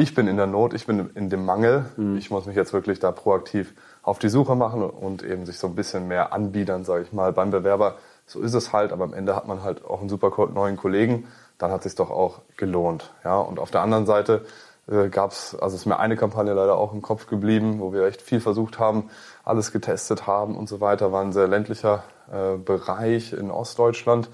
ich 0.00 0.14
bin 0.14 0.26
in 0.26 0.38
der 0.38 0.46
Not, 0.46 0.72
ich 0.72 0.86
bin 0.86 1.10
in 1.14 1.28
dem 1.28 1.44
Mangel, 1.44 1.84
ich 2.16 2.30
muss 2.30 2.46
mich 2.46 2.56
jetzt 2.56 2.72
wirklich 2.72 3.00
da 3.00 3.12
proaktiv 3.12 3.74
auf 4.02 4.18
die 4.18 4.30
Suche 4.30 4.54
machen 4.54 4.82
und 4.82 5.22
eben 5.22 5.44
sich 5.44 5.58
so 5.58 5.66
ein 5.66 5.74
bisschen 5.74 6.08
mehr 6.08 6.32
anbiedern, 6.32 6.84
sage 6.84 7.02
ich 7.02 7.12
mal, 7.12 7.34
beim 7.34 7.50
Bewerber. 7.50 7.96
So 8.26 8.40
ist 8.40 8.54
es 8.54 8.72
halt, 8.72 8.92
aber 8.92 9.04
am 9.04 9.12
Ende 9.12 9.36
hat 9.36 9.46
man 9.46 9.62
halt 9.62 9.84
auch 9.84 10.00
einen 10.00 10.08
super 10.08 10.32
neuen 10.54 10.78
Kollegen, 10.78 11.26
dann 11.58 11.70
hat 11.70 11.82
sich 11.82 11.96
doch 11.96 12.10
auch 12.10 12.40
gelohnt. 12.56 13.12
Ja, 13.24 13.38
und 13.38 13.58
auf 13.58 13.70
der 13.70 13.82
anderen 13.82 14.06
Seite 14.06 14.46
äh, 14.90 15.10
gab's, 15.10 15.54
also 15.54 15.76
ist 15.76 15.84
mir 15.84 15.98
eine 15.98 16.16
Kampagne 16.16 16.54
leider 16.54 16.78
auch 16.78 16.94
im 16.94 17.02
Kopf 17.02 17.26
geblieben, 17.26 17.80
wo 17.80 17.92
wir 17.92 18.04
echt 18.06 18.22
viel 18.22 18.40
versucht 18.40 18.78
haben, 18.78 19.10
alles 19.44 19.70
getestet 19.70 20.26
haben 20.26 20.56
und 20.56 20.68
so 20.68 20.80
weiter. 20.80 21.12
War 21.12 21.20
ein 21.20 21.32
sehr 21.32 21.46
ländlicher 21.46 22.04
äh, 22.32 22.56
Bereich 22.56 23.34
in 23.34 23.50
Ostdeutschland. 23.50 24.30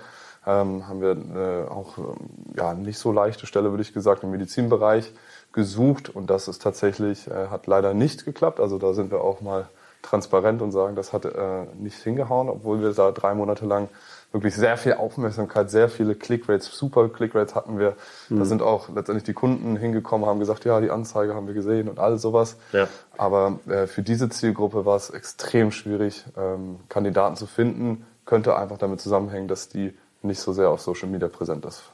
Ähm, 0.46 0.86
haben 0.86 1.00
wir 1.00 1.10
äh, 1.10 1.68
auch 1.68 1.98
ähm, 1.98 2.54
ja, 2.56 2.72
nicht 2.72 3.00
so 3.00 3.10
leichte 3.10 3.46
Stelle, 3.46 3.70
würde 3.70 3.82
ich 3.82 3.92
gesagt, 3.92 4.22
im 4.22 4.30
Medizinbereich 4.30 5.12
gesucht 5.56 6.08
und 6.08 6.30
das 6.30 6.46
ist 6.46 6.62
tatsächlich, 6.62 7.26
äh, 7.26 7.48
hat 7.48 7.66
leider 7.66 7.94
nicht 7.94 8.24
geklappt. 8.24 8.60
Also 8.60 8.78
da 8.78 8.92
sind 8.92 9.10
wir 9.10 9.22
auch 9.22 9.40
mal 9.40 9.68
transparent 10.02 10.62
und 10.62 10.70
sagen, 10.70 10.94
das 10.94 11.12
hat 11.12 11.24
äh, 11.24 11.64
nicht 11.78 11.98
hingehauen, 11.98 12.48
obwohl 12.48 12.80
wir 12.80 12.92
da 12.92 13.10
drei 13.10 13.34
Monate 13.34 13.66
lang 13.66 13.88
wirklich 14.30 14.54
sehr 14.54 14.76
viel 14.76 14.92
Aufmerksamkeit, 14.94 15.70
sehr 15.70 15.88
viele 15.88 16.14
Clickrates, 16.14 16.66
super 16.66 17.08
Clickrates 17.08 17.54
hatten 17.54 17.78
wir. 17.78 17.96
Da 18.28 18.44
sind 18.44 18.60
auch 18.60 18.88
letztendlich 18.88 19.24
die 19.24 19.32
Kunden 19.32 19.76
hingekommen, 19.76 20.28
haben 20.28 20.38
gesagt, 20.38 20.64
ja, 20.64 20.80
die 20.80 20.90
Anzeige 20.90 21.34
haben 21.34 21.46
wir 21.46 21.54
gesehen 21.54 21.88
und 21.88 21.98
all 21.98 22.18
sowas. 22.18 22.56
Ja. 22.72 22.86
Aber 23.16 23.58
äh, 23.66 23.86
für 23.86 24.02
diese 24.02 24.28
Zielgruppe 24.28 24.84
war 24.84 24.96
es 24.96 25.10
extrem 25.10 25.72
schwierig, 25.72 26.24
ähm, 26.36 26.76
Kandidaten 26.88 27.36
zu 27.36 27.46
finden. 27.46 28.06
Könnte 28.26 28.56
einfach 28.56 28.78
damit 28.78 29.00
zusammenhängen, 29.00 29.48
dass 29.48 29.68
die 29.68 29.96
nicht 30.22 30.40
so 30.40 30.52
sehr 30.52 30.68
auf 30.68 30.82
Social 30.82 31.08
Media 31.08 31.28
präsent 31.28 31.64
ist. 31.64 31.84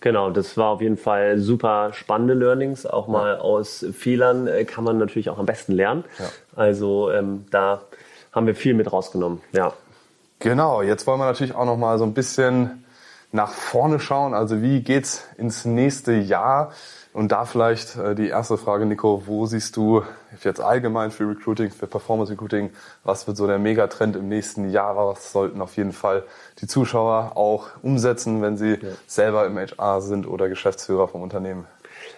Genau, 0.00 0.30
das 0.30 0.56
war 0.56 0.68
auf 0.68 0.80
jeden 0.80 0.96
Fall 0.96 1.38
super 1.38 1.92
spannende 1.92 2.34
Learnings. 2.34 2.86
Auch 2.86 3.08
mal 3.08 3.36
aus 3.36 3.84
Fehlern 3.92 4.46
äh, 4.46 4.64
kann 4.64 4.84
man 4.84 4.98
natürlich 4.98 5.28
auch 5.28 5.38
am 5.38 5.46
besten 5.46 5.72
lernen. 5.72 6.04
Ja. 6.18 6.26
Also 6.54 7.10
ähm, 7.10 7.46
da 7.50 7.82
haben 8.32 8.46
wir 8.46 8.54
viel 8.54 8.74
mit 8.74 8.92
rausgenommen. 8.92 9.40
Ja. 9.52 9.72
Genau, 10.38 10.82
jetzt 10.82 11.06
wollen 11.06 11.18
wir 11.18 11.24
natürlich 11.24 11.54
auch 11.54 11.64
noch 11.64 11.76
mal 11.76 11.98
so 11.98 12.04
ein 12.04 12.14
bisschen 12.14 12.84
nach 13.32 13.50
vorne 13.50 13.98
schauen. 13.98 14.34
Also 14.34 14.62
wie 14.62 14.82
geht's 14.82 15.26
ins 15.36 15.64
nächste 15.64 16.12
Jahr? 16.12 16.72
Und 17.12 17.32
da 17.32 17.44
vielleicht 17.46 17.96
äh, 17.96 18.14
die 18.14 18.28
erste 18.28 18.58
Frage, 18.58 18.86
Nico, 18.86 19.22
wo 19.26 19.46
siehst 19.46 19.76
du 19.76 20.02
jetzt 20.44 20.60
allgemein 20.60 21.10
für 21.10 21.28
Recruiting, 21.28 21.70
für 21.70 21.86
Performance 21.86 22.32
Recruiting, 22.32 22.70
was 23.02 23.26
wird 23.26 23.36
so 23.36 23.46
der 23.46 23.58
Megatrend 23.58 24.14
im 24.16 24.28
nächsten 24.28 24.70
Jahr? 24.70 24.96
Was 24.96 25.32
sollten 25.32 25.60
auf 25.60 25.76
jeden 25.76 25.92
Fall 25.92 26.24
die 26.60 26.66
Zuschauer 26.66 27.32
auch 27.36 27.68
umsetzen, 27.82 28.42
wenn 28.42 28.56
sie 28.56 28.78
selber 29.06 29.46
im 29.46 29.58
HR 29.58 30.00
sind 30.00 30.26
oder 30.26 30.48
Geschäftsführer 30.48 31.08
vom 31.08 31.22
Unternehmen? 31.22 31.66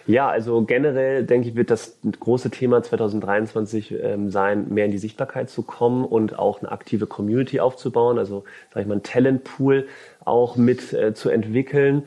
Ja, 0.07 0.29
also 0.29 0.61
generell 0.63 1.25
denke 1.25 1.49
ich, 1.49 1.55
wird 1.55 1.69
das 1.69 1.97
große 2.19 2.49
Thema 2.49 2.81
2023 2.81 3.91
ähm, 4.01 4.29
sein, 4.29 4.67
mehr 4.69 4.85
in 4.85 4.91
die 4.91 4.97
Sichtbarkeit 4.97 5.49
zu 5.49 5.61
kommen 5.61 6.05
und 6.05 6.37
auch 6.37 6.59
eine 6.59 6.71
aktive 6.71 7.07
Community 7.07 7.59
aufzubauen, 7.59 8.17
also 8.17 8.43
sage 8.71 8.81
ich 8.81 8.87
mal, 8.87 8.95
einen 8.95 9.03
Talentpool 9.03 9.87
auch 10.25 10.55
mit 10.55 10.93
äh, 10.93 11.13
zu 11.13 11.29
entwickeln. 11.29 12.03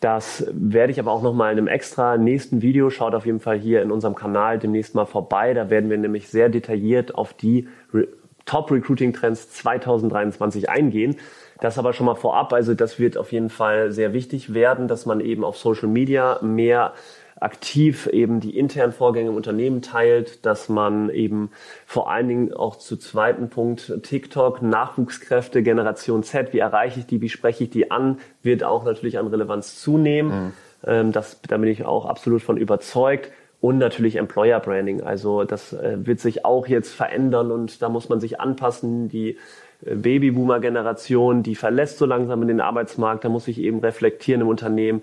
Das 0.00 0.46
werde 0.52 0.92
ich 0.92 1.00
aber 1.00 1.10
auch 1.10 1.22
nochmal 1.22 1.52
in 1.52 1.58
einem 1.58 1.66
extra 1.66 2.16
nächsten 2.16 2.62
Video, 2.62 2.88
schaut 2.88 3.14
auf 3.14 3.26
jeden 3.26 3.40
Fall 3.40 3.58
hier 3.58 3.82
in 3.82 3.90
unserem 3.90 4.14
Kanal 4.14 4.58
demnächst 4.58 4.94
mal 4.94 5.06
vorbei. 5.06 5.54
Da 5.54 5.70
werden 5.70 5.90
wir 5.90 5.98
nämlich 5.98 6.28
sehr 6.28 6.48
detailliert 6.48 7.14
auf 7.14 7.34
die 7.34 7.68
Re 7.92 8.06
Top 8.44 8.70
Recruiting 8.70 9.12
Trends 9.12 9.50
2023 9.50 10.70
eingehen. 10.70 11.16
Das 11.60 11.78
aber 11.78 11.92
schon 11.92 12.06
mal 12.06 12.14
vorab, 12.14 12.54
also 12.54 12.72
das 12.72 12.98
wird 12.98 13.18
auf 13.18 13.30
jeden 13.30 13.50
Fall 13.50 13.92
sehr 13.92 14.14
wichtig 14.14 14.54
werden, 14.54 14.88
dass 14.88 15.04
man 15.04 15.20
eben 15.20 15.44
auf 15.44 15.58
Social 15.58 15.88
Media 15.88 16.38
mehr 16.40 16.94
aktiv 17.40 18.06
eben 18.08 18.40
die 18.40 18.58
internen 18.58 18.92
Vorgänge 18.92 19.30
im 19.30 19.36
Unternehmen 19.36 19.82
teilt, 19.82 20.44
dass 20.44 20.68
man 20.68 21.10
eben 21.10 21.50
vor 21.86 22.10
allen 22.10 22.28
Dingen 22.28 22.52
auch 22.52 22.76
zu 22.76 22.96
zweiten 22.96 23.48
Punkt 23.48 24.02
TikTok, 24.02 24.62
Nachwuchskräfte, 24.62 25.62
Generation 25.62 26.22
Z, 26.22 26.52
wie 26.52 26.58
erreiche 26.58 27.00
ich 27.00 27.06
die, 27.06 27.20
wie 27.20 27.28
spreche 27.28 27.64
ich 27.64 27.70
die 27.70 27.90
an, 27.90 28.18
wird 28.42 28.64
auch 28.64 28.84
natürlich 28.84 29.18
an 29.18 29.26
Relevanz 29.28 29.80
zunehmen. 29.80 30.52
Ähm, 30.84 31.12
das, 31.12 31.40
da 31.42 31.56
bin 31.56 31.68
ich 31.68 31.84
auch 31.84 32.06
absolut 32.06 32.42
von 32.42 32.56
überzeugt. 32.56 33.30
Und 33.60 33.78
natürlich 33.78 34.16
Employer 34.16 34.60
Branding. 34.60 35.02
Also 35.02 35.42
das 35.42 35.72
äh, 35.72 35.98
wird 36.06 36.20
sich 36.20 36.44
auch 36.44 36.68
jetzt 36.68 36.94
verändern 36.94 37.50
und 37.50 37.82
da 37.82 37.88
muss 37.88 38.08
man 38.08 38.20
sich 38.20 38.40
anpassen. 38.40 39.08
Die 39.08 39.36
äh, 39.84 39.96
Babyboomer-Generation, 39.96 41.42
die 41.42 41.56
verlässt 41.56 41.98
so 41.98 42.06
langsam 42.06 42.40
in 42.42 42.48
den 42.48 42.60
Arbeitsmarkt. 42.60 43.24
Da 43.24 43.28
muss 43.28 43.46
sich 43.46 43.58
eben 43.58 43.80
reflektieren 43.80 44.42
im 44.42 44.48
Unternehmen. 44.48 45.02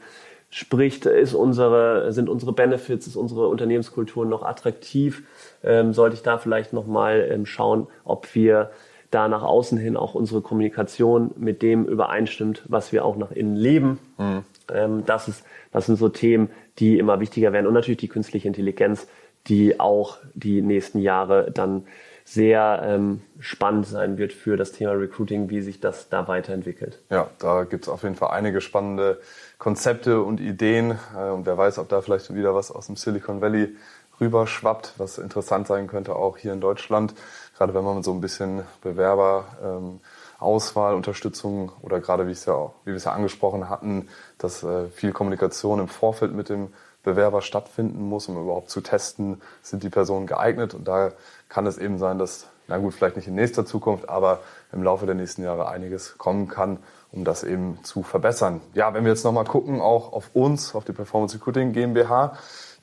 Spricht, 0.55 1.05
ist 1.05 1.33
unsere, 1.33 2.13
sind 2.13 2.29
unsere 2.29 2.53
Benefits, 2.53 3.07
ist 3.07 3.17
unsere 3.17 3.49
Unternehmenskultur 3.49 4.25
noch 4.25 4.41
attraktiv? 4.41 5.23
Ähm, 5.65 5.91
sollte 5.91 6.15
ich 6.15 6.21
da 6.21 6.37
vielleicht 6.37 6.71
nochmal 6.71 7.27
ähm, 7.29 7.45
schauen, 7.45 7.87
ob 8.05 8.33
wir 8.35 8.71
da 9.11 9.27
nach 9.27 9.43
außen 9.43 9.77
hin 9.77 9.97
auch 9.97 10.15
unsere 10.15 10.39
Kommunikation 10.39 11.31
mit 11.35 11.61
dem 11.61 11.83
übereinstimmt, 11.83 12.63
was 12.69 12.93
wir 12.93 13.03
auch 13.03 13.17
nach 13.17 13.31
innen 13.31 13.57
leben. 13.57 13.99
Mhm. 14.17 14.43
Ähm, 14.73 15.03
das, 15.05 15.27
ist, 15.27 15.43
das 15.73 15.87
sind 15.87 15.97
so 15.97 16.07
Themen, 16.07 16.49
die 16.79 16.99
immer 16.99 17.19
wichtiger 17.19 17.51
werden. 17.51 17.67
Und 17.67 17.73
natürlich 17.73 17.99
die 17.99 18.07
künstliche 18.07 18.47
Intelligenz, 18.47 19.09
die 19.47 19.79
auch 19.79 20.17
die 20.33 20.61
nächsten 20.61 20.99
Jahre 20.99 21.51
dann 21.51 21.85
sehr 22.27 22.81
ähm, 22.83 23.21
spannend 23.39 23.85
sein 23.85 24.17
wird 24.17 24.33
für 24.33 24.57
das 24.57 24.71
Thema 24.71 24.93
Recruiting, 24.93 25.51
wie 25.51 25.61
sich 25.61 25.79
das 25.79 26.09
da 26.09 26.27
weiterentwickelt. 26.27 26.99
Ja, 27.11 27.29
da 27.37 27.65
gibt 27.65 27.83
es 27.83 27.89
auf 27.89 28.01
jeden 28.01 28.15
Fall 28.15 28.31
einige 28.31 28.61
spannende 28.61 29.21
Konzepte 29.59 30.21
und 30.21 30.41
Ideen. 30.41 30.97
Äh, 31.15 31.29
und 31.29 31.45
wer 31.45 31.57
weiß, 31.57 31.77
ob 31.77 31.87
da 31.87 32.01
vielleicht 32.01 32.33
wieder 32.33 32.55
was 32.55 32.71
aus 32.71 32.87
dem 32.87 32.95
Silicon 32.95 33.41
Valley 33.41 33.75
rüberschwappt, 34.19 34.93
was 34.97 35.19
interessant 35.19 35.67
sein 35.67 35.87
könnte, 35.87 36.15
auch 36.15 36.37
hier 36.37 36.53
in 36.53 36.61
Deutschland. 36.61 37.13
Gerade 37.57 37.75
wenn 37.75 37.83
man 37.83 38.01
so 38.01 38.11
ein 38.11 38.21
bisschen 38.21 38.63
Bewerber 38.81 39.45
ähm, 39.63 39.99
Auswahl, 40.39 40.95
Unterstützung 40.95 41.71
oder 41.81 41.99
gerade 41.99 42.27
wie, 42.27 42.33
ja 42.33 42.71
wie 42.83 42.91
wir 42.91 42.95
es 42.95 43.05
ja 43.05 43.11
angesprochen 43.11 43.69
hatten, 43.69 44.09
dass 44.37 44.63
äh, 44.63 44.87
viel 44.87 45.11
Kommunikation 45.11 45.79
im 45.79 45.87
Vorfeld 45.87 46.33
mit 46.33 46.49
dem 46.49 46.69
Bewerber 47.05 47.41
stattfinden 47.41 48.09
muss, 48.09 48.27
um 48.27 48.37
überhaupt 48.37 48.69
zu 48.69 48.81
testen, 48.81 49.41
sind 49.61 49.83
die 49.83 49.89
Personen 49.89 50.27
geeignet. 50.27 50.73
Und 50.73 50.87
da 50.87 51.11
kann 51.47 51.65
es 51.65 51.77
eben 51.77 51.97
sein, 51.97 52.19
dass, 52.19 52.47
na 52.67 52.77
gut, 52.77 52.93
vielleicht 52.93 53.15
nicht 53.15 53.29
in 53.29 53.35
nächster 53.35 53.65
Zukunft, 53.65 54.09
aber 54.09 54.39
im 54.73 54.83
Laufe 54.83 55.05
der 55.05 55.15
nächsten 55.15 55.43
Jahre 55.43 55.69
einiges 55.69 56.17
kommen 56.17 56.49
kann, 56.49 56.79
um 57.13 57.23
das 57.23 57.43
eben 57.43 57.79
zu 57.83 58.03
verbessern. 58.03 58.59
Ja, 58.73 58.93
wenn 58.93 59.05
wir 59.05 59.11
jetzt 59.11 59.23
nochmal 59.23 59.45
gucken, 59.45 59.79
auch 59.79 60.11
auf 60.11 60.31
uns, 60.33 60.75
auf 60.75 60.83
die 60.83 60.91
Performance 60.91 61.35
Recruiting 61.37 61.71
GmbH, 61.71 62.33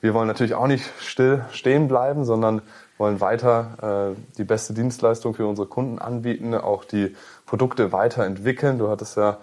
wir 0.01 0.13
wollen 0.13 0.27
natürlich 0.27 0.55
auch 0.55 0.67
nicht 0.67 0.83
still 0.99 1.45
stehen 1.51 1.87
bleiben, 1.87 2.25
sondern 2.25 2.61
wollen 2.97 3.21
weiter 3.21 4.13
äh, 4.13 4.37
die 4.37 4.43
beste 4.43 4.73
Dienstleistung 4.73 5.33
für 5.33 5.47
unsere 5.47 5.67
Kunden 5.67 5.99
anbieten, 5.99 6.53
auch 6.55 6.83
die 6.83 7.15
Produkte 7.45 7.91
weiterentwickeln. 7.91 8.79
Du 8.79 8.89
hattest 8.89 9.15
ja 9.15 9.37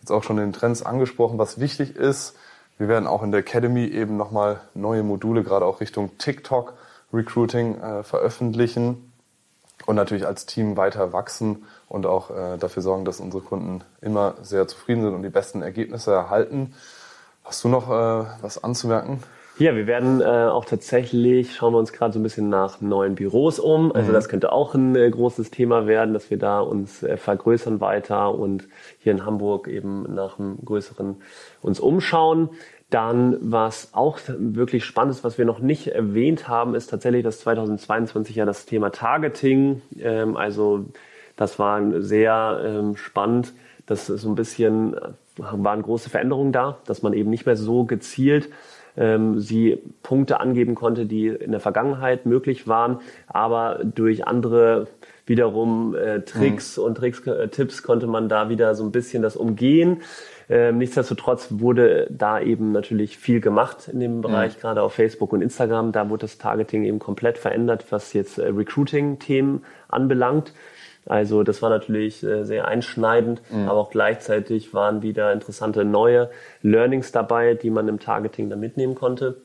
jetzt 0.00 0.10
auch 0.10 0.22
schon 0.22 0.38
den 0.38 0.52
Trends 0.52 0.82
angesprochen, 0.82 1.38
was 1.38 1.60
wichtig 1.60 1.96
ist. 1.96 2.36
Wir 2.78 2.88
werden 2.88 3.06
auch 3.06 3.22
in 3.22 3.30
der 3.30 3.40
Academy 3.40 3.86
eben 3.86 4.16
nochmal 4.16 4.60
neue 4.74 5.02
Module, 5.02 5.42
gerade 5.42 5.64
auch 5.64 5.80
Richtung 5.80 6.18
TikTok 6.18 6.74
Recruiting 7.12 7.80
äh, 7.80 8.02
veröffentlichen 8.02 9.12
und 9.86 9.96
natürlich 9.96 10.26
als 10.26 10.46
Team 10.46 10.76
weiter 10.76 11.12
wachsen 11.12 11.64
und 11.88 12.04
auch 12.06 12.30
äh, 12.30 12.58
dafür 12.58 12.82
sorgen, 12.82 13.04
dass 13.04 13.20
unsere 13.20 13.42
Kunden 13.42 13.82
immer 14.00 14.34
sehr 14.42 14.66
zufrieden 14.68 15.02
sind 15.02 15.14
und 15.14 15.22
die 15.22 15.30
besten 15.30 15.62
Ergebnisse 15.62 16.12
erhalten. 16.12 16.74
Hast 17.44 17.62
du 17.64 17.68
noch 17.68 17.88
äh, 17.88 18.26
was 18.42 18.62
anzumerken? 18.62 19.22
Ja, 19.58 19.74
wir 19.74 19.86
werden 19.86 20.20
äh, 20.20 20.24
auch 20.24 20.66
tatsächlich, 20.66 21.54
schauen 21.54 21.72
wir 21.72 21.78
uns 21.78 21.94
gerade 21.94 22.12
so 22.12 22.20
ein 22.20 22.22
bisschen 22.22 22.50
nach 22.50 22.82
neuen 22.82 23.14
Büros 23.14 23.58
um. 23.58 23.90
Also 23.90 24.10
mhm. 24.10 24.14
das 24.14 24.28
könnte 24.28 24.52
auch 24.52 24.74
ein 24.74 24.94
äh, 24.94 25.08
großes 25.08 25.50
Thema 25.50 25.86
werden, 25.86 26.12
dass 26.12 26.28
wir 26.28 26.36
da 26.38 26.60
uns 26.60 27.02
äh, 27.02 27.16
vergrößern 27.16 27.80
weiter 27.80 28.34
und 28.34 28.68
hier 28.98 29.12
in 29.12 29.24
Hamburg 29.24 29.66
eben 29.66 30.14
nach 30.14 30.38
einem 30.38 30.58
größeren 30.62 31.16
uns 31.62 31.80
umschauen. 31.80 32.50
Dann, 32.90 33.38
was 33.40 33.94
auch 33.94 34.18
wirklich 34.28 34.84
spannend 34.84 35.14
ist, 35.14 35.24
was 35.24 35.38
wir 35.38 35.46
noch 35.46 35.60
nicht 35.60 35.88
erwähnt 35.88 36.48
haben, 36.48 36.74
ist 36.74 36.88
tatsächlich 36.88 37.24
das 37.24 37.40
2022 37.40 38.36
ja 38.36 38.44
das 38.44 38.66
Thema 38.66 38.90
Targeting. 38.90 39.80
Ähm, 39.98 40.36
also 40.36 40.84
das 41.36 41.58
war 41.58 41.80
sehr 42.02 42.60
ähm, 42.62 42.96
spannend. 42.96 43.54
Das 43.86 44.10
ist 44.10 44.20
so 44.20 44.28
ein 44.28 44.34
bisschen, 44.34 44.92
äh, 44.94 45.00
waren 45.38 45.80
große 45.80 46.10
Veränderungen 46.10 46.52
da, 46.52 46.76
dass 46.84 47.00
man 47.00 47.14
eben 47.14 47.30
nicht 47.30 47.46
mehr 47.46 47.56
so 47.56 47.84
gezielt 47.84 48.50
ähm, 48.96 49.40
sie 49.40 49.78
Punkte 50.02 50.40
angeben 50.40 50.74
konnte, 50.74 51.06
die 51.06 51.28
in 51.28 51.50
der 51.50 51.60
Vergangenheit 51.60 52.26
möglich 52.26 52.66
waren, 52.66 53.00
aber 53.26 53.80
durch 53.84 54.26
andere 54.26 54.88
wiederum 55.26 55.94
äh, 55.94 56.20
Tricks 56.20 56.76
mhm. 56.76 56.84
und 56.84 56.94
Tricks, 56.96 57.26
äh, 57.26 57.48
Tipps 57.48 57.82
konnte 57.82 58.06
man 58.06 58.28
da 58.28 58.48
wieder 58.48 58.74
so 58.74 58.84
ein 58.84 58.92
bisschen 58.92 59.22
das 59.22 59.36
umgehen. 59.36 60.02
Ähm, 60.48 60.78
nichtsdestotrotz 60.78 61.48
wurde 61.50 62.06
da 62.10 62.40
eben 62.40 62.70
natürlich 62.70 63.18
viel 63.18 63.40
gemacht 63.40 63.88
in 63.92 63.98
dem 63.98 64.20
Bereich, 64.20 64.56
mhm. 64.56 64.60
gerade 64.60 64.82
auf 64.82 64.94
Facebook 64.94 65.32
und 65.32 65.42
Instagram. 65.42 65.90
Da 65.90 66.08
wurde 66.08 66.22
das 66.22 66.38
Targeting 66.38 66.84
eben 66.84 67.00
komplett 67.00 67.38
verändert, 67.38 67.84
was 67.90 68.12
jetzt 68.12 68.38
äh, 68.38 68.46
Recruiting-Themen 68.46 69.64
anbelangt. 69.88 70.52
Also 71.06 71.44
das 71.44 71.62
war 71.62 71.70
natürlich 71.70 72.22
äh, 72.22 72.44
sehr 72.44 72.66
einschneidend, 72.66 73.40
mhm. 73.50 73.68
aber 73.68 73.78
auch 73.78 73.90
gleichzeitig 73.90 74.74
waren 74.74 75.02
wieder 75.02 75.32
interessante 75.32 75.84
neue 75.84 76.30
Learnings 76.62 77.12
dabei, 77.12 77.54
die 77.54 77.70
man 77.70 77.88
im 77.88 78.00
Targeting 78.00 78.50
dann 78.50 78.60
mitnehmen 78.60 78.94
konnte. 78.94 79.40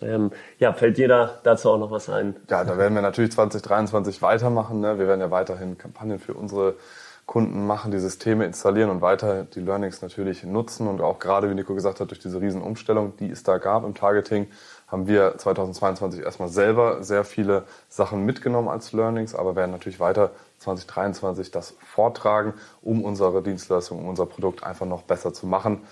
Ähm, 0.00 0.30
ja, 0.58 0.72
fällt 0.72 0.96
dir 0.96 1.08
da 1.08 1.38
dazu 1.42 1.70
auch 1.70 1.78
noch 1.78 1.90
was 1.90 2.08
ein? 2.08 2.36
Ja, 2.50 2.64
da 2.64 2.78
werden 2.78 2.94
wir 2.94 3.02
natürlich 3.02 3.32
2023 3.32 4.22
weitermachen. 4.22 4.80
Ne? 4.80 4.98
Wir 4.98 5.08
werden 5.08 5.20
ja 5.20 5.30
weiterhin 5.30 5.78
Kampagnen 5.78 6.18
für 6.18 6.34
unsere 6.34 6.74
Kunden 7.28 7.66
machen, 7.66 7.90
die 7.90 7.98
Systeme 7.98 8.46
installieren 8.46 8.88
und 8.88 9.02
weiter 9.02 9.44
die 9.44 9.60
Learnings 9.60 10.00
natürlich 10.00 10.44
nutzen. 10.44 10.88
Und 10.88 11.02
auch 11.02 11.18
gerade, 11.18 11.50
wie 11.50 11.54
Nico 11.54 11.74
gesagt 11.74 12.00
hat, 12.00 12.08
durch 12.08 12.20
diese 12.20 12.40
Riesenumstellung, 12.40 13.18
die 13.18 13.30
es 13.30 13.42
da 13.42 13.58
gab 13.58 13.84
im 13.84 13.94
Targeting, 13.94 14.46
haben 14.86 15.06
wir 15.06 15.36
2022 15.36 16.22
erstmal 16.22 16.48
selber 16.48 17.02
sehr 17.02 17.24
viele 17.24 17.64
Sachen 17.90 18.24
mitgenommen 18.24 18.68
als 18.68 18.94
Learnings, 18.94 19.34
aber 19.34 19.56
werden 19.56 19.72
natürlich 19.72 20.00
weiter 20.00 20.30
2023 20.60 21.50
das 21.50 21.74
vortragen, 21.92 22.54
um 22.80 23.04
unsere 23.04 23.42
Dienstleistung, 23.42 23.98
um 23.98 24.08
unser 24.08 24.24
Produkt 24.24 24.64
einfach 24.64 24.86
noch 24.86 25.02
besser 25.02 25.34
zu 25.34 25.46
machen. 25.46 25.82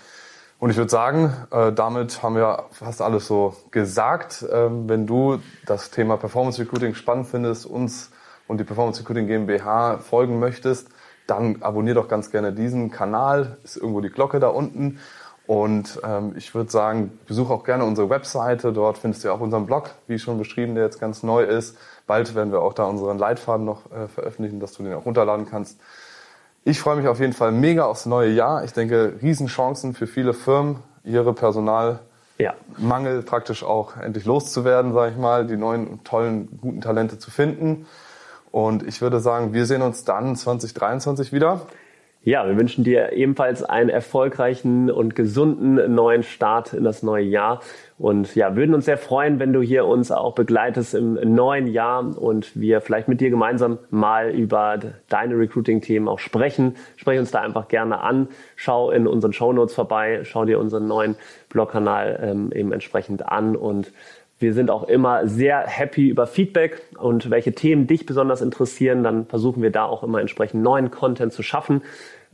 Und 0.57 0.71
ich 0.71 0.77
würde 0.77 0.89
sagen, 0.89 1.31
äh, 1.51 1.71
damit 1.71 2.23
haben 2.23 2.35
wir 2.35 2.65
fast 2.71 2.99
alles 2.99 3.27
so 3.27 3.55
gesagt. 3.69 4.43
Ähm, 4.51 4.89
wenn 4.89 5.05
du 5.05 5.37
das 5.67 5.91
Thema 5.91 6.17
Performance 6.17 6.59
Recruiting 6.59 6.95
spannend 6.95 7.27
findest, 7.27 7.67
uns 7.67 8.09
und 8.47 8.59
die 8.59 8.63
Performance 8.63 9.01
Recruiting 9.01 9.27
GmbH 9.27 9.99
folgen 9.99 10.39
möchtest, 10.39 10.89
dann 11.27 11.61
abonnier 11.61 11.93
doch 11.93 12.07
ganz 12.07 12.31
gerne 12.31 12.53
diesen 12.53 12.89
Kanal. 12.89 13.57
Ist 13.63 13.77
irgendwo 13.77 14.01
die 14.01 14.09
Glocke 14.09 14.39
da 14.39 14.47
unten. 14.47 14.99
Und 15.47 16.01
ähm, 16.03 16.33
ich 16.35 16.53
würde 16.53 16.69
sagen, 16.69 17.17
besuch 17.25 17.49
auch 17.49 17.63
gerne 17.63 17.85
unsere 17.85 18.09
Webseite. 18.09 18.73
Dort 18.73 18.97
findest 18.97 19.23
du 19.23 19.29
ja 19.29 19.33
auch 19.33 19.39
unseren 19.39 19.65
Blog, 19.65 19.91
wie 20.07 20.19
schon 20.19 20.37
beschrieben, 20.37 20.75
der 20.75 20.83
jetzt 20.83 20.99
ganz 20.99 21.23
neu 21.23 21.43
ist. 21.43 21.77
Bald 22.05 22.35
werden 22.35 22.51
wir 22.51 22.61
auch 22.61 22.73
da 22.73 22.83
unseren 22.83 23.17
Leitfaden 23.17 23.65
noch 23.65 23.89
äh, 23.91 24.07
veröffentlichen, 24.07 24.59
dass 24.59 24.73
du 24.73 24.83
den 24.83 24.93
auch 24.93 25.05
runterladen 25.05 25.45
kannst. 25.49 25.79
Ich 26.65 26.81
freue 26.81 26.97
mich 26.97 27.07
auf 27.07 27.21
jeden 27.21 27.31
Fall 27.31 27.53
mega 27.53 27.85
aufs 27.85 28.05
neue 28.05 28.29
Jahr. 28.29 28.65
Ich 28.65 28.73
denke, 28.73 29.13
Riesenchancen 29.21 29.93
für 29.93 30.05
viele 30.05 30.33
Firmen, 30.33 30.79
ihre 31.05 31.33
Personalmangel 31.33 32.01
ja. 32.39 33.21
praktisch 33.25 33.63
auch 33.63 33.95
endlich 33.95 34.25
loszuwerden, 34.25 34.91
sage 34.91 35.13
ich 35.13 35.17
mal, 35.17 35.47
die 35.47 35.55
neuen 35.55 36.03
tollen, 36.03 36.59
guten 36.59 36.81
Talente 36.81 37.19
zu 37.19 37.31
finden. 37.31 37.85
Und 38.57 38.81
ich 38.81 39.03
würde 39.03 39.19
sagen, 39.19 39.53
wir 39.53 39.67
sehen 39.67 39.83
uns 39.83 40.03
dann 40.03 40.35
2023 40.35 41.31
wieder. 41.31 41.67
Ja, 42.23 42.47
wir 42.47 42.57
wünschen 42.57 42.83
dir 42.83 43.13
ebenfalls 43.13 43.61
einen 43.61 43.91
erfolgreichen 43.91 44.89
und 44.89 45.15
gesunden 45.15 45.93
neuen 45.93 46.23
Start 46.23 46.73
in 46.73 46.83
das 46.83 47.03
neue 47.03 47.23
Jahr. 47.23 47.61
Und 47.99 48.33
ja, 48.33 48.55
würden 48.55 48.73
uns 48.73 48.85
sehr 48.85 48.97
freuen, 48.97 49.37
wenn 49.37 49.53
du 49.53 49.61
hier 49.61 49.85
uns 49.85 50.11
auch 50.11 50.33
begleitest 50.33 50.95
im 50.95 51.35
neuen 51.35 51.67
Jahr 51.67 52.17
und 52.17 52.59
wir 52.59 52.81
vielleicht 52.81 53.07
mit 53.07 53.21
dir 53.21 53.29
gemeinsam 53.29 53.77
mal 53.91 54.31
über 54.31 54.79
deine 55.07 55.37
Recruiting-Themen 55.37 56.07
auch 56.07 56.17
sprechen. 56.17 56.77
Spreche 56.95 57.19
uns 57.19 57.29
da 57.29 57.41
einfach 57.41 57.67
gerne 57.67 57.99
an. 57.99 58.27
Schau 58.55 58.89
in 58.89 59.05
unseren 59.05 59.33
Show 59.33 59.53
Notes 59.53 59.75
vorbei. 59.75 60.21
Schau 60.23 60.45
dir 60.45 60.57
unseren 60.57 60.87
neuen 60.87 61.15
Blogkanal 61.49 62.19
ähm, 62.23 62.51
eben 62.51 62.71
entsprechend 62.71 63.29
an 63.29 63.55
und 63.55 63.93
wir 64.39 64.53
sind 64.53 64.69
auch 64.69 64.83
immer 64.83 65.27
sehr 65.27 65.61
happy 65.61 66.09
über 66.09 66.27
Feedback 66.27 66.81
und 66.97 67.29
welche 67.29 67.53
Themen 67.53 67.87
dich 67.87 68.05
besonders 68.05 68.41
interessieren. 68.41 69.03
Dann 69.03 69.25
versuchen 69.25 69.63
wir 69.63 69.71
da 69.71 69.85
auch 69.85 70.03
immer 70.03 70.21
entsprechend 70.21 70.61
neuen 70.61 70.91
Content 70.91 71.33
zu 71.33 71.41
schaffen. 71.41 71.81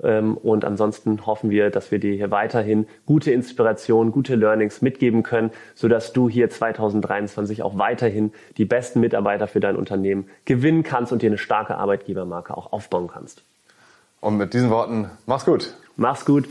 Ähm, 0.01 0.37
und 0.37 0.65
ansonsten 0.65 1.25
hoffen 1.25 1.49
wir, 1.49 1.69
dass 1.69 1.91
wir 1.91 1.99
dir 1.99 2.13
hier 2.13 2.31
weiterhin 2.31 2.87
gute 3.05 3.31
Inspiration, 3.31 4.11
gute 4.11 4.35
Learnings 4.35 4.81
mitgeben 4.81 5.23
können, 5.23 5.51
sodass 5.75 6.13
du 6.13 6.29
hier 6.29 6.49
2023 6.49 7.63
auch 7.63 7.77
weiterhin 7.77 8.33
die 8.57 8.65
besten 8.65 8.99
Mitarbeiter 8.99 9.47
für 9.47 9.59
dein 9.59 9.75
Unternehmen 9.75 10.27
gewinnen 10.45 10.83
kannst 10.83 11.11
und 11.11 11.21
dir 11.21 11.27
eine 11.27 11.37
starke 11.37 11.77
Arbeitgebermarke 11.77 12.55
auch 12.57 12.73
aufbauen 12.73 13.07
kannst. 13.07 13.43
Und 14.19 14.37
mit 14.37 14.53
diesen 14.53 14.69
Worten, 14.69 15.09
mach's 15.25 15.45
gut. 15.45 15.73
Mach's 15.95 16.25
gut. 16.25 16.47